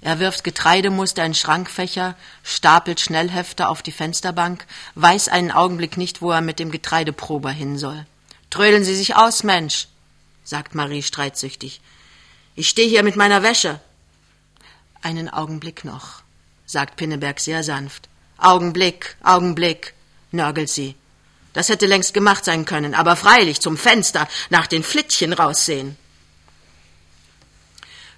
Er 0.00 0.18
wirft 0.18 0.44
Getreidemuster 0.44 1.24
in 1.24 1.34
Schrankfächer, 1.34 2.16
stapelt 2.42 3.00
Schnellhefte 3.00 3.68
auf 3.68 3.82
die 3.82 3.92
Fensterbank, 3.92 4.66
weiß 4.94 5.28
einen 5.28 5.50
Augenblick 5.50 5.96
nicht, 5.96 6.22
wo 6.22 6.30
er 6.30 6.42
mit 6.42 6.58
dem 6.58 6.70
Getreideprober 6.70 7.50
hin 7.50 7.78
soll. 7.78 8.06
Trödeln 8.50 8.84
Sie 8.84 8.94
sich 8.94 9.16
aus, 9.16 9.42
Mensch, 9.42 9.88
sagt 10.46 10.74
Marie 10.74 11.02
streitsüchtig. 11.02 11.80
Ich 12.54 12.68
stehe 12.68 12.88
hier 12.88 13.02
mit 13.02 13.16
meiner 13.16 13.42
Wäsche. 13.42 13.80
Einen 15.02 15.28
Augenblick 15.28 15.84
noch, 15.84 16.22
sagt 16.64 16.96
Pinneberg 16.96 17.40
sehr 17.40 17.62
sanft. 17.62 18.08
Augenblick, 18.38 19.16
Augenblick, 19.22 19.92
nörgelt 20.30 20.70
sie. 20.70 20.94
Das 21.52 21.68
hätte 21.68 21.86
längst 21.86 22.14
gemacht 22.14 22.44
sein 22.44 22.64
können, 22.64 22.94
aber 22.94 23.16
freilich 23.16 23.60
zum 23.60 23.76
Fenster 23.76 24.28
nach 24.48 24.66
den 24.66 24.82
Flittchen 24.82 25.32
raussehen. 25.32 25.96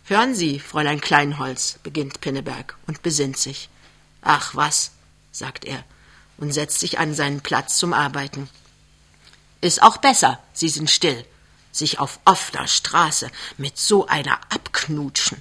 Hören 0.04 0.34
Sie, 0.34 0.58
Fräulein 0.58 1.00
Kleinholz, 1.00 1.78
beginnt 1.82 2.20
Pinneberg 2.20 2.76
und 2.86 3.02
besinnt 3.02 3.36
sich. 3.36 3.68
Ach 4.22 4.54
was, 4.54 4.92
sagt 5.32 5.64
er 5.64 5.84
und 6.38 6.52
setzt 6.52 6.80
sich 6.80 6.98
an 6.98 7.14
seinen 7.14 7.40
Platz 7.40 7.78
zum 7.78 7.92
Arbeiten. 7.92 8.48
Ist 9.60 9.82
auch 9.82 9.98
besser, 9.98 10.38
Sie 10.52 10.68
sind 10.68 10.90
still, 10.90 11.24
sich 11.78 11.98
auf 11.98 12.20
offener 12.24 12.66
Straße 12.66 13.30
mit 13.56 13.78
so 13.78 14.06
einer 14.06 14.40
abknutschen. 14.50 15.40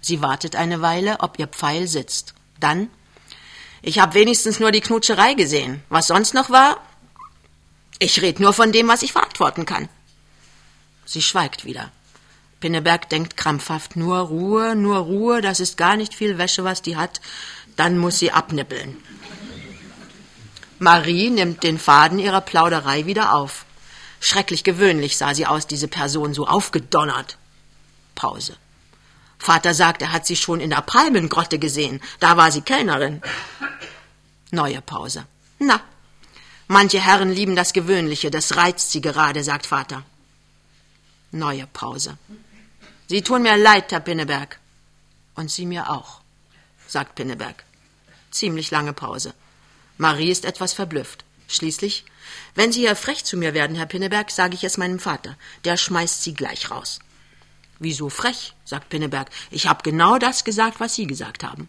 Sie 0.00 0.22
wartet 0.22 0.56
eine 0.56 0.80
Weile, 0.80 1.20
ob 1.20 1.38
ihr 1.38 1.46
Pfeil 1.46 1.86
sitzt. 1.86 2.34
Dann 2.58 2.88
Ich 3.82 3.98
hab 3.98 4.14
wenigstens 4.14 4.60
nur 4.60 4.72
die 4.72 4.82
Knutscherei 4.82 5.34
gesehen. 5.34 5.82
Was 5.88 6.08
sonst 6.08 6.34
noch 6.34 6.50
war? 6.50 6.78
Ich 7.98 8.20
red 8.22 8.40
nur 8.40 8.52
von 8.52 8.72
dem, 8.72 8.88
was 8.88 9.02
ich 9.02 9.12
verantworten 9.12 9.66
kann. 9.66 9.88
Sie 11.06 11.22
schweigt 11.22 11.64
wieder. 11.64 11.90
Pinneberg 12.60 13.08
denkt 13.08 13.36
krampfhaft, 13.36 13.96
nur 13.96 14.18
Ruhe, 14.18 14.76
nur 14.76 14.98
Ruhe, 14.98 15.40
das 15.40 15.60
ist 15.60 15.78
gar 15.78 15.96
nicht 15.96 16.14
viel 16.14 16.36
Wäsche, 16.36 16.62
was 16.62 16.82
die 16.82 16.96
hat, 16.96 17.20
dann 17.76 17.98
muss 17.98 18.18
sie 18.18 18.32
abnippeln. 18.32 18.98
Marie 20.78 21.30
nimmt 21.30 21.62
den 21.62 21.78
Faden 21.78 22.18
ihrer 22.18 22.42
Plauderei 22.42 23.06
wieder 23.06 23.34
auf. 23.34 23.64
Schrecklich 24.20 24.64
gewöhnlich 24.64 25.16
sah 25.16 25.34
sie 25.34 25.46
aus, 25.46 25.66
diese 25.66 25.88
Person, 25.88 26.34
so 26.34 26.46
aufgedonnert. 26.46 27.38
Pause. 28.14 28.56
Vater 29.38 29.72
sagt, 29.72 30.02
er 30.02 30.12
hat 30.12 30.26
sie 30.26 30.36
schon 30.36 30.60
in 30.60 30.70
der 30.70 30.82
Palmengrotte 30.82 31.58
gesehen. 31.58 32.00
Da 32.20 32.36
war 32.36 32.52
sie 32.52 32.60
Kellnerin. 32.60 33.22
Neue 34.50 34.82
Pause. 34.82 35.26
Na, 35.58 35.80
manche 36.68 37.00
Herren 37.00 37.32
lieben 37.32 37.56
das 37.56 37.72
Gewöhnliche, 37.72 38.30
das 38.30 38.56
reizt 38.56 38.92
sie 38.92 39.00
gerade, 39.00 39.42
sagt 39.42 39.66
Vater. 39.66 40.02
Neue 41.32 41.66
Pause. 41.66 42.18
Sie 43.08 43.22
tun 43.22 43.42
mir 43.42 43.56
leid, 43.56 43.90
Herr 43.90 44.00
Pinneberg. 44.00 44.58
Und 45.34 45.50
Sie 45.50 45.64
mir 45.64 45.90
auch, 45.90 46.20
sagt 46.86 47.14
Pinneberg. 47.14 47.64
Ziemlich 48.30 48.70
lange 48.70 48.92
Pause. 48.92 49.32
Marie 49.96 50.30
ist 50.30 50.44
etwas 50.44 50.74
verblüfft. 50.74 51.24
Schließlich, 51.48 52.04
wenn 52.54 52.72
Sie 52.72 52.80
hier 52.80 52.96
frech 52.96 53.24
zu 53.24 53.36
mir 53.36 53.54
werden, 53.54 53.76
Herr 53.76 53.86
Pinneberg, 53.86 54.30
sage 54.30 54.54
ich 54.54 54.64
es 54.64 54.78
meinem 54.78 54.98
Vater. 54.98 55.36
Der 55.64 55.76
schmeißt 55.76 56.22
Sie 56.22 56.34
gleich 56.34 56.70
raus. 56.70 56.98
Wieso 57.78 58.10
frech? 58.10 58.54
sagt 58.64 58.88
Pinneberg. 58.90 59.30
Ich 59.50 59.66
habe 59.66 59.82
genau 59.82 60.18
das 60.18 60.44
gesagt, 60.44 60.80
was 60.80 60.94
Sie 60.94 61.06
gesagt 61.06 61.42
haben. 61.42 61.68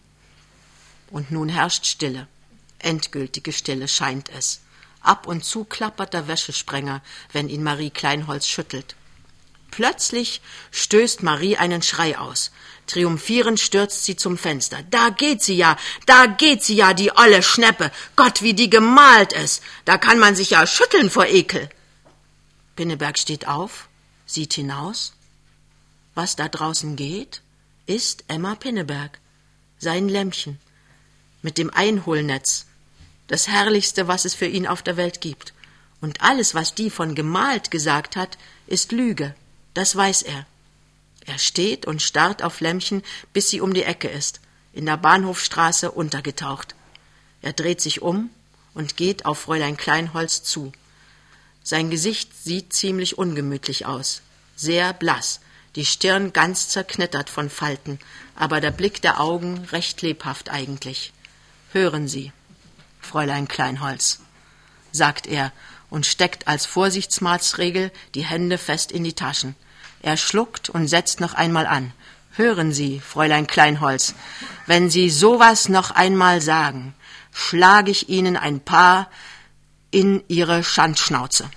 Und 1.10 1.32
nun 1.32 1.50
herrscht 1.50 1.86
Stille. 1.86 2.28
Endgültige 2.80 3.54
Stille 3.54 3.88
scheint 3.88 4.30
es. 4.30 4.62
Ab 5.02 5.28
und 5.28 5.44
zu 5.44 5.64
klappert 5.64 6.14
der 6.14 6.28
Wäschesprenger, 6.28 7.02
wenn 7.32 7.50
ihn 7.50 7.64
Marie 7.64 7.90
Kleinholz 7.90 8.48
schüttelt. 8.48 8.96
Plötzlich 9.72 10.42
stößt 10.72 11.24
Marie 11.24 11.58
einen 11.58 11.82
Schrei 11.82 12.18
aus. 12.18 12.52
Triumphierend 12.88 13.60
stürzt 13.60 14.04
sie 14.06 14.16
zum 14.16 14.38
Fenster. 14.38 14.84
Da 14.90 15.10
geht 15.10 15.42
sie 15.42 15.56
ja, 15.56 15.78
da 16.06 16.26
geht 16.26 16.64
sie 16.64 16.76
ja, 16.76 16.94
die 16.94 17.12
olle 17.16 17.42
Schneppe. 17.42 17.92
Gott, 18.16 18.42
wie 18.42 18.54
die 18.54 18.70
gemalt 18.70 19.34
ist. 19.34 19.64
Da 19.86 19.98
kann 19.98 20.20
man 20.20 20.36
sich 20.36 20.52
ja 20.52 20.68
schütteln 20.68 21.10
vor 21.10 21.26
Ekel. 21.26 21.70
Pinneberg 22.76 23.18
steht 23.18 23.48
auf, 23.48 23.88
sieht 24.26 24.54
hinaus. 24.54 25.14
Was 26.16 26.36
da 26.36 26.50
draußen 26.50 26.96
geht, 26.96 27.42
ist 27.86 28.26
Emma 28.28 28.56
Pinneberg, 28.56 29.20
sein 29.80 30.10
Lämmchen, 30.10 30.60
mit 31.42 31.58
dem 31.58 31.70
Einholnetz, 31.74 32.66
das 33.28 33.48
Herrlichste, 33.48 34.08
was 34.08 34.26
es 34.26 34.34
für 34.34 34.46
ihn 34.46 34.68
auf 34.68 34.82
der 34.82 34.98
Welt 34.98 35.22
gibt. 35.22 35.54
Und 36.02 36.22
alles, 36.22 36.54
was 36.56 36.76
die 36.76 36.90
von 36.90 37.16
gemalt 37.16 37.72
gesagt 37.72 38.16
hat, 38.16 38.38
ist 38.68 38.92
Lüge. 38.92 39.36
Das 39.74 39.96
weiß 39.96 40.24
er. 40.24 40.46
Er 41.26 41.38
steht 41.38 41.86
und 41.86 42.02
starrt 42.02 42.44
auf 42.44 42.62
Lämmchen, 42.62 43.04
bis 43.34 43.50
sie 43.50 43.62
um 43.62 43.74
die 43.74 43.84
Ecke 43.84 44.08
ist, 44.08 44.40
in 44.74 44.86
der 44.86 44.98
Bahnhofstraße 44.98 45.92
untergetaucht. 45.92 46.76
Er 47.42 47.54
dreht 47.54 47.82
sich 47.82 48.02
um 48.02 48.30
und 48.74 48.98
geht 48.98 49.26
auf 49.26 49.40
Fräulein 49.40 49.78
Kleinholz 49.78 50.44
zu. 50.44 50.72
Sein 51.64 51.90
Gesicht 51.90 52.32
sieht 52.44 52.74
ziemlich 52.74 53.18
ungemütlich 53.18 53.86
aus, 53.86 54.22
sehr 54.56 54.94
blass, 54.94 55.42
die 55.76 55.86
Stirn 55.86 56.34
ganz 56.34 56.70
zerknittert 56.70 57.30
von 57.30 57.50
Falten, 57.50 58.00
aber 58.36 58.60
der 58.62 58.72
Blick 58.72 59.02
der 59.02 59.20
Augen 59.20 59.66
recht 59.72 60.02
lebhaft 60.02 60.50
eigentlich. 60.50 61.14
Hören 61.72 62.08
Sie, 62.08 62.34
Fräulein 63.00 63.48
Kleinholz, 63.48 64.20
sagt 64.92 65.28
er 65.28 65.52
und 65.90 66.06
steckt 66.06 66.48
als 66.48 66.66
Vorsichtsmaßregel 66.66 67.92
die 68.16 68.26
Hände 68.26 68.58
fest 68.58 68.92
in 68.92 69.04
die 69.04 69.14
Taschen. 69.14 69.56
Er 70.02 70.18
schluckt 70.18 70.70
und 70.70 70.88
setzt 70.88 71.20
noch 71.20 71.34
einmal 71.34 71.68
an. 71.68 71.94
Hören 72.36 72.72
Sie, 72.72 73.00
Fräulein 73.00 73.46
Kleinholz, 73.46 74.16
wenn 74.66 74.90
Sie 74.90 75.10
sowas 75.10 75.70
noch 75.70 75.92
einmal 75.92 76.42
sagen, 76.42 76.96
schlage 77.34 77.92
ich 77.92 78.10
Ihnen 78.10 78.38
ein 78.38 78.62
paar 78.62 79.10
in 79.92 80.24
Ihre 80.28 80.64
Schandschnauze. 80.64 81.50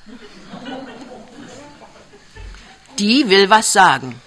Die 2.98 3.28
will 3.28 3.50
was 3.50 3.72
sagen. 3.72 4.20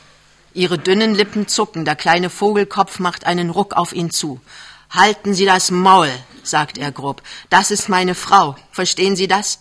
Ihre 0.54 0.80
dünnen 0.80 1.14
Lippen 1.14 1.48
zucken, 1.48 1.86
der 1.86 1.96
kleine 1.96 2.30
Vogelkopf 2.30 3.00
macht 3.00 3.26
einen 3.26 3.50
Ruck 3.50 3.74
auf 3.74 3.94
ihn 3.94 4.10
zu. 4.10 4.42
Halten 4.90 5.34
Sie 5.34 5.46
das 5.46 5.70
Maul, 5.70 6.10
sagt 6.44 6.78
er 6.78 6.92
grob. 6.92 7.22
Das 7.50 7.72
ist 7.72 7.90
meine 7.90 8.16
Frau. 8.16 8.56
Verstehen 8.72 9.16
Sie 9.16 9.28
das? 9.28 9.60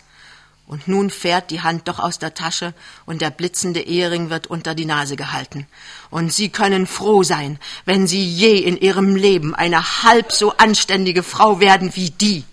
Und 0.67 0.89
nun 0.89 1.09
fährt 1.09 1.49
die 1.49 1.61
Hand 1.61 1.87
doch 1.87 1.97
aus 1.97 2.19
der 2.19 2.33
Tasche 2.33 2.73
und 3.05 3.21
der 3.21 3.31
blitzende 3.31 3.79
Ehering 3.79 4.29
wird 4.29 4.47
unter 4.47 4.75
die 4.75 4.85
Nase 4.85 5.15
gehalten. 5.15 5.65
Und 6.09 6.33
Sie 6.33 6.49
können 6.49 6.87
froh 6.87 7.23
sein, 7.23 7.57
wenn 7.85 8.05
Sie 8.05 8.23
je 8.23 8.57
in 8.57 8.75
Ihrem 8.75 9.15
Leben 9.15 9.55
eine 9.55 10.03
halb 10.03 10.33
so 10.33 10.51
anständige 10.57 11.23
Frau 11.23 11.61
werden 11.61 11.95
wie 11.95 12.09
die. 12.09 12.43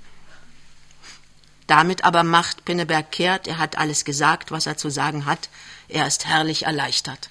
Damit 1.66 2.04
aber 2.04 2.22
macht 2.22 2.64
Pinneberg 2.64 3.10
kehrt, 3.10 3.48
er 3.48 3.58
hat 3.58 3.78
alles 3.78 4.04
gesagt, 4.04 4.52
was 4.52 4.66
er 4.66 4.76
zu 4.76 4.90
sagen 4.90 5.26
hat, 5.26 5.48
er 5.88 6.06
ist 6.06 6.24
herrlich 6.24 6.66
erleichtert. 6.66 7.30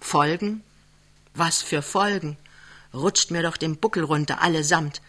Folgen? 0.00 0.62
Was 1.32 1.62
für 1.62 1.80
Folgen? 1.80 2.36
Rutscht 2.92 3.30
mir 3.30 3.42
doch 3.42 3.56
den 3.56 3.78
Buckel 3.78 4.04
runter, 4.04 4.42
allesamt. 4.42 5.00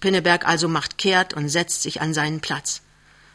Pinneberg 0.00 0.44
also 0.44 0.68
macht 0.68 0.98
kehrt 0.98 1.34
und 1.34 1.48
setzt 1.48 1.82
sich 1.82 2.00
an 2.00 2.14
seinen 2.14 2.40
Platz. 2.40 2.82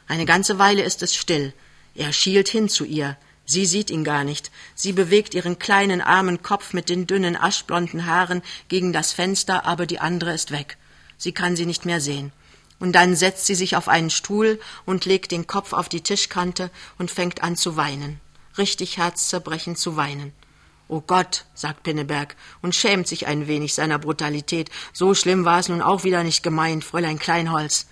Eine 0.09 0.25
ganze 0.25 0.57
Weile 0.57 0.81
ist 0.81 1.03
es 1.03 1.15
still. 1.15 1.53
Er 1.93 2.11
schielt 2.13 2.49
hin 2.49 2.67
zu 2.67 2.83
ihr. 2.83 3.15
Sie 3.45 3.67
sieht 3.67 3.91
ihn 3.91 4.03
gar 4.03 4.23
nicht. 4.23 4.49
Sie 4.73 4.91
bewegt 4.91 5.35
ihren 5.35 5.59
kleinen 5.59 6.01
armen 6.01 6.41
Kopf 6.41 6.73
mit 6.73 6.89
den 6.89 7.05
dünnen 7.05 7.37
aschblonden 7.37 8.07
Haaren 8.07 8.41
gegen 8.69 8.91
das 8.91 9.13
Fenster, 9.13 9.65
aber 9.65 9.85
die 9.85 9.99
andere 9.99 10.33
ist 10.33 10.49
weg. 10.49 10.77
Sie 11.19 11.31
kann 11.31 11.55
sie 11.55 11.67
nicht 11.67 11.85
mehr 11.85 12.01
sehen. 12.01 12.31
Und 12.79 12.93
dann 12.93 13.15
setzt 13.15 13.45
sie 13.45 13.53
sich 13.53 13.75
auf 13.75 13.87
einen 13.87 14.09
Stuhl 14.09 14.59
und 14.83 15.05
legt 15.05 15.31
den 15.31 15.45
Kopf 15.45 15.73
auf 15.73 15.89
die 15.89 16.01
Tischkante 16.01 16.71
und 16.97 17.11
fängt 17.11 17.43
an 17.43 17.55
zu 17.55 17.77
weinen. 17.77 18.19
Richtig 18.57 18.97
herzzerbrechend 18.97 19.77
zu 19.77 19.95
weinen. 19.95 20.33
Oh 20.87 21.01
Gott, 21.01 21.45
sagt 21.53 21.83
Pinneberg 21.83 22.35
und 22.63 22.73
schämt 22.73 23.07
sich 23.07 23.27
ein 23.27 23.47
wenig 23.47 23.75
seiner 23.75 23.99
Brutalität. 23.99 24.71
So 24.91 25.13
schlimm 25.13 25.45
war 25.45 25.59
es 25.59 25.69
nun 25.69 25.83
auch 25.83 26.03
wieder 26.03 26.23
nicht 26.23 26.41
gemeint, 26.41 26.83
Fräulein 26.83 27.19
Kleinholz 27.19 27.85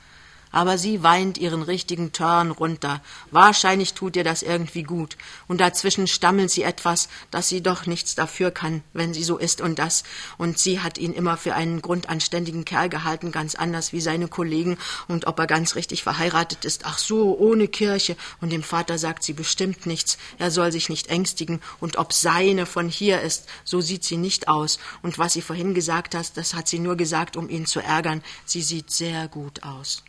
aber 0.51 0.77
sie 0.77 1.03
weint 1.03 1.37
ihren 1.37 1.61
richtigen 1.61 2.11
Turn 2.11 2.51
runter. 2.51 3.01
Wahrscheinlich 3.31 3.93
tut 3.93 4.15
ihr 4.15 4.23
das 4.23 4.43
irgendwie 4.43 4.83
gut. 4.83 5.17
Und 5.47 5.61
dazwischen 5.61 6.07
stammelt 6.07 6.51
sie 6.51 6.63
etwas, 6.63 7.09
dass 7.31 7.49
sie 7.49 7.61
doch 7.61 7.85
nichts 7.85 8.15
dafür 8.15 8.51
kann, 8.51 8.83
wenn 8.93 9.13
sie 9.13 9.23
so 9.23 9.37
ist 9.37 9.61
und 9.61 9.79
das. 9.79 10.03
Und 10.37 10.59
sie 10.59 10.79
hat 10.79 10.97
ihn 10.97 11.13
immer 11.13 11.37
für 11.37 11.55
einen 11.55 11.81
grundanständigen 11.81 12.65
Kerl 12.65 12.89
gehalten, 12.89 13.31
ganz 13.31 13.55
anders 13.55 13.93
wie 13.93 14.01
seine 14.01 14.27
Kollegen. 14.27 14.77
Und 15.07 15.27
ob 15.27 15.39
er 15.39 15.47
ganz 15.47 15.75
richtig 15.75 16.03
verheiratet 16.03 16.65
ist, 16.65 16.85
ach 16.85 16.97
so, 16.97 17.37
ohne 17.37 17.67
Kirche. 17.67 18.15
Und 18.41 18.51
dem 18.51 18.63
Vater 18.63 18.97
sagt 18.97 19.23
sie 19.23 19.33
bestimmt 19.33 19.85
nichts. 19.85 20.17
Er 20.37 20.51
soll 20.51 20.71
sich 20.71 20.89
nicht 20.89 21.07
ängstigen. 21.07 21.61
Und 21.79 21.97
ob 21.97 22.13
seine 22.13 22.65
von 22.65 22.89
hier 22.89 23.21
ist, 23.21 23.47
so 23.63 23.81
sieht 23.81 24.03
sie 24.03 24.17
nicht 24.17 24.47
aus. 24.47 24.79
Und 25.01 25.19
was 25.19 25.33
sie 25.33 25.41
vorhin 25.41 25.73
gesagt 25.73 26.15
hat, 26.15 26.35
das 26.37 26.53
hat 26.53 26.67
sie 26.67 26.79
nur 26.79 26.95
gesagt, 26.95 27.37
um 27.37 27.49
ihn 27.49 27.65
zu 27.65 27.79
ärgern. 27.79 28.23
Sie 28.45 28.61
sieht 28.61 28.91
sehr 28.91 29.27
gut 29.27 29.63
aus. 29.63 30.03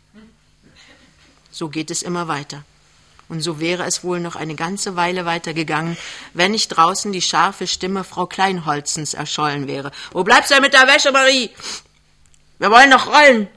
So 1.59 1.67
geht 1.67 1.91
es 1.91 2.03
immer 2.03 2.29
weiter. 2.29 2.63
Und 3.27 3.41
so 3.41 3.59
wäre 3.59 3.83
es 3.83 4.01
wohl 4.01 4.21
noch 4.21 4.37
eine 4.37 4.55
ganze 4.55 4.95
Weile 4.95 5.25
weitergegangen, 5.25 5.97
wenn 6.33 6.51
nicht 6.51 6.69
draußen 6.69 7.11
die 7.11 7.21
scharfe 7.21 7.67
Stimme 7.67 8.05
Frau 8.05 8.27
Kleinholzens 8.27 9.13
erschollen 9.13 9.67
wäre. 9.67 9.91
Wo 10.13 10.23
bleibst 10.23 10.51
du 10.51 10.61
mit 10.61 10.71
der 10.71 10.87
Wäsche, 10.87 11.11
Marie? 11.11 11.49
Wir 12.59 12.71
wollen 12.71 12.89
noch 12.89 13.07
rollen. 13.07 13.49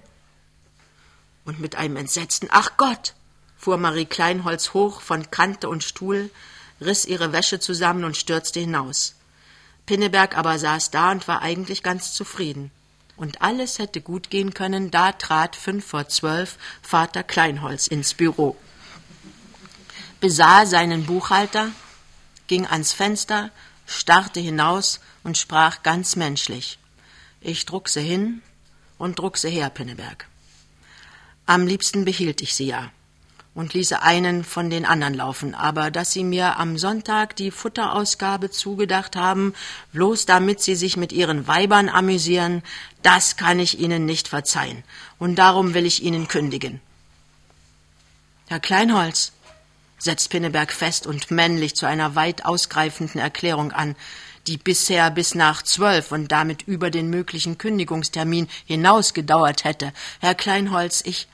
Und 1.45 1.61
mit 1.61 1.77
einem 1.77 1.95
entsetzten 1.95 2.49
Ach 2.51 2.73
Gott, 2.77 3.15
fuhr 3.57 3.77
Marie 3.77 4.07
Kleinholz 4.07 4.75
hoch 4.75 5.01
von 5.01 5.31
Kante 5.31 5.69
und 5.69 5.85
Stuhl, 5.85 6.29
riss 6.81 7.05
ihre 7.05 7.33
Wäsche 7.33 7.61
zusammen 7.61 8.03
und 8.03 8.17
stürzte 8.17 8.59
hinaus. 8.59 9.15
Pinneberg 9.87 10.37
aber 10.37 10.59
saß 10.59 10.91
da 10.91 11.13
und 11.13 11.29
war 11.29 11.41
eigentlich 11.41 11.85
ganz 11.85 12.15
zufrieden 12.15 12.73
und 13.17 13.43
alles 13.43 13.79
hätte 13.79 14.01
gut 14.01 14.31
gehen 14.31 14.55
können, 14.55 14.91
da 14.91 15.13
trat 15.13 15.57
fünf 15.57 15.87
vor 15.87 16.09
zwölf 16.09 16.59
Vater 16.83 17.23
Kleinholz 17.23 17.87
ins 17.87 18.15
Büro, 18.15 18.57
besah 20.21 20.67
seinen 20.67 21.07
Buchhalter, 21.07 21.71
ging 22.47 22.67
ans 22.67 22.93
Fenster, 22.93 23.51
starrte 23.87 24.41
hinaus 24.41 25.01
und 25.23 25.39
sprach 25.39 25.83
ganz 25.83 26.17
menschlich. 26.17 26.79
Ich 27.41 27.67
druckse 27.67 28.01
hin 28.01 28.43
und 28.99 29.19
druckse 29.19 29.49
her, 29.49 29.71
Pinneberg. 29.71 30.27
Am 31.47 31.67
liebsten 31.67 32.05
behielt 32.05 32.41
ich 32.41 32.55
sie 32.55 32.67
ja 32.67 32.93
und 33.55 33.75
ließe 33.75 34.03
einen 34.03 34.45
von 34.45 34.71
den 34.71 34.85
anderen 34.87 35.15
laufen, 35.15 35.55
aber 35.55 35.91
dass 35.91 36.13
sie 36.13 36.25
mir 36.25 36.59
am 36.59 36.79
Sonntag 36.79 37.37
die 37.37 37.51
Futterausgabe 37.51 38.51
zugedacht 38.51 39.15
haben, 39.15 39.55
bloß 39.93 40.27
damit 40.27 40.61
sie 40.61 40.75
sich 40.75 40.97
mit 40.97 41.13
ihren 41.13 41.47
Weibern 41.47 41.89
amüsieren, 41.89 42.63
das 43.03 43.37
kann 43.37 43.59
ich 43.59 43.79
ihnen 43.79 44.07
nicht 44.07 44.29
verzeihen, 44.29 44.85
und 45.19 45.37
darum 45.37 45.75
will 45.75 45.85
ich 45.85 46.03
ihnen 46.03 46.29
kündigen. 46.29 46.81
Herr 48.49 48.61
Kleinholz, 48.61 49.33
setzt 49.99 50.31
Pinneberg 50.31 50.73
fest 50.73 51.07
und 51.07 51.31
männlich 51.31 51.77
zu 51.77 51.87
einer 51.87 52.15
weit 52.17 52.45
ausgreifenden 52.45 53.21
Erklärung 53.21 53.71
an, 53.73 53.95
die 54.49 54.57
bisher 54.57 55.11
bis 55.11 55.35
nach 55.37 55.63
zwölf 55.63 56.11
und 56.11 56.33
damit 56.33 56.63
über 56.63 56.91
den 56.91 57.09
möglichen 57.09 57.59
Kündigungstermin 57.59 58.49
hinaus 58.67 59.15
gedauert 59.15 59.63
hätte. 59.65 59.93
Herr 60.21 60.35
Kleinholz, 60.35 61.03
ich 61.05 61.29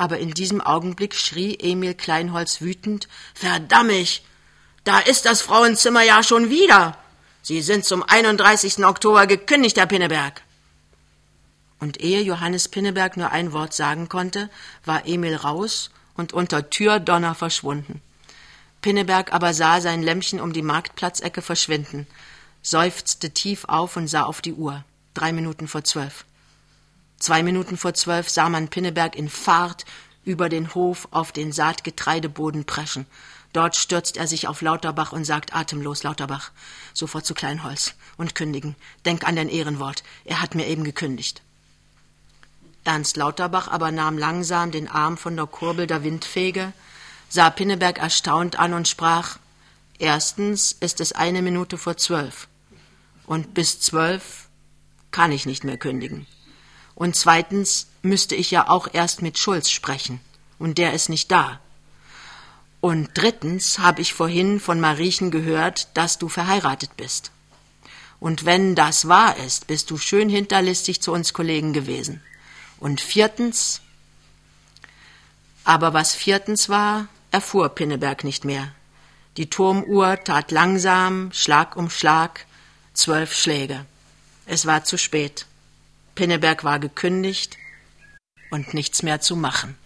aber 0.00 0.18
in 0.18 0.30
diesem 0.30 0.62
Augenblick 0.62 1.14
schrie 1.14 1.58
Emil 1.60 1.92
Kleinholz 1.92 2.62
wütend 2.62 3.06
Verdammig. 3.34 4.22
Da 4.82 4.98
ist 4.98 5.26
das 5.26 5.42
Frauenzimmer 5.42 6.00
ja 6.00 6.22
schon 6.22 6.48
wieder. 6.48 6.96
Sie 7.42 7.60
sind 7.60 7.84
zum 7.84 8.02
31. 8.02 8.82
Oktober 8.86 9.26
gekündigt, 9.26 9.76
Herr 9.76 9.84
Pinneberg. 9.84 10.40
Und 11.80 12.00
ehe 12.00 12.22
Johannes 12.22 12.68
Pinneberg 12.68 13.18
nur 13.18 13.30
ein 13.30 13.52
Wort 13.52 13.74
sagen 13.74 14.08
konnte, 14.08 14.48
war 14.86 15.06
Emil 15.06 15.36
raus 15.36 15.90
und 16.14 16.32
unter 16.32 16.70
Türdonner 16.70 17.34
verschwunden. 17.34 18.00
Pinneberg 18.80 19.34
aber 19.34 19.52
sah 19.52 19.82
sein 19.82 20.02
Lämpchen 20.02 20.40
um 20.40 20.54
die 20.54 20.62
Marktplatzecke 20.62 21.42
verschwinden, 21.42 22.06
seufzte 22.62 23.32
tief 23.32 23.66
auf 23.66 23.98
und 23.98 24.08
sah 24.08 24.22
auf 24.22 24.40
die 24.40 24.54
Uhr. 24.54 24.82
Drei 25.12 25.34
Minuten 25.34 25.68
vor 25.68 25.84
zwölf. 25.84 26.24
Zwei 27.20 27.42
Minuten 27.42 27.76
vor 27.76 27.92
zwölf 27.92 28.30
sah 28.30 28.48
man 28.48 28.68
Pinneberg 28.68 29.14
in 29.14 29.28
Fahrt 29.28 29.84
über 30.24 30.48
den 30.48 30.74
Hof 30.74 31.06
auf 31.10 31.32
den 31.32 31.52
Saatgetreideboden 31.52 32.64
preschen. 32.64 33.06
Dort 33.52 33.76
stürzt 33.76 34.16
er 34.16 34.26
sich 34.26 34.48
auf 34.48 34.62
Lauterbach 34.62 35.12
und 35.12 35.24
sagt 35.24 35.54
atemlos 35.54 36.02
Lauterbach, 36.02 36.50
sofort 36.94 37.26
zu 37.26 37.34
Kleinholz 37.34 37.94
und 38.16 38.34
kündigen. 38.34 38.74
Denk 39.04 39.28
an 39.28 39.36
dein 39.36 39.50
Ehrenwort. 39.50 40.02
Er 40.24 40.40
hat 40.40 40.54
mir 40.54 40.66
eben 40.66 40.82
gekündigt. 40.82 41.42
Ernst 42.84 43.18
Lauterbach 43.18 43.68
aber 43.68 43.92
nahm 43.92 44.16
langsam 44.16 44.70
den 44.70 44.88
Arm 44.88 45.18
von 45.18 45.36
der 45.36 45.46
Kurbel 45.46 45.86
der 45.86 46.02
Windfege, 46.02 46.72
sah 47.28 47.50
Pinneberg 47.50 47.98
erstaunt 47.98 48.58
an 48.58 48.72
und 48.72 48.88
sprach 48.88 49.38
Erstens 49.98 50.72
ist 50.72 51.00
es 51.00 51.12
eine 51.12 51.42
Minute 51.42 51.76
vor 51.76 51.98
zwölf. 51.98 52.48
Und 53.26 53.52
bis 53.52 53.78
zwölf 53.80 54.48
kann 55.10 55.30
ich 55.30 55.44
nicht 55.44 55.62
mehr 55.64 55.76
kündigen. 55.76 56.26
Und 57.00 57.16
zweitens 57.16 57.86
müsste 58.02 58.34
ich 58.34 58.50
ja 58.50 58.68
auch 58.68 58.86
erst 58.92 59.22
mit 59.22 59.38
Schulz 59.38 59.70
sprechen. 59.70 60.20
Und 60.58 60.76
der 60.76 60.92
ist 60.92 61.08
nicht 61.08 61.32
da. 61.32 61.58
Und 62.82 63.08
drittens 63.14 63.78
habe 63.78 64.02
ich 64.02 64.12
vorhin 64.12 64.60
von 64.60 64.80
Mariechen 64.80 65.30
gehört, 65.30 65.88
dass 65.94 66.18
du 66.18 66.28
verheiratet 66.28 66.98
bist. 66.98 67.30
Und 68.20 68.44
wenn 68.44 68.74
das 68.74 69.08
wahr 69.08 69.34
ist, 69.38 69.66
bist 69.66 69.90
du 69.90 69.96
schön 69.96 70.28
hinterlistig 70.28 71.00
zu 71.00 71.12
uns 71.12 71.32
Kollegen 71.32 71.72
gewesen. 71.72 72.20
Und 72.78 73.00
viertens, 73.00 73.80
aber 75.64 75.94
was 75.94 76.14
viertens 76.14 76.68
war, 76.68 77.08
erfuhr 77.30 77.70
Pinneberg 77.70 78.24
nicht 78.24 78.44
mehr. 78.44 78.74
Die 79.38 79.48
Turmuhr 79.48 80.22
tat 80.22 80.50
langsam, 80.50 81.32
Schlag 81.32 81.76
um 81.76 81.88
Schlag, 81.88 82.44
zwölf 82.92 83.32
Schläge. 83.34 83.86
Es 84.44 84.66
war 84.66 84.84
zu 84.84 84.98
spät. 84.98 85.46
Pinneberg 86.20 86.64
war 86.64 86.78
gekündigt 86.78 87.56
und 88.50 88.74
nichts 88.74 89.02
mehr 89.02 89.22
zu 89.22 89.36
machen. 89.36 89.78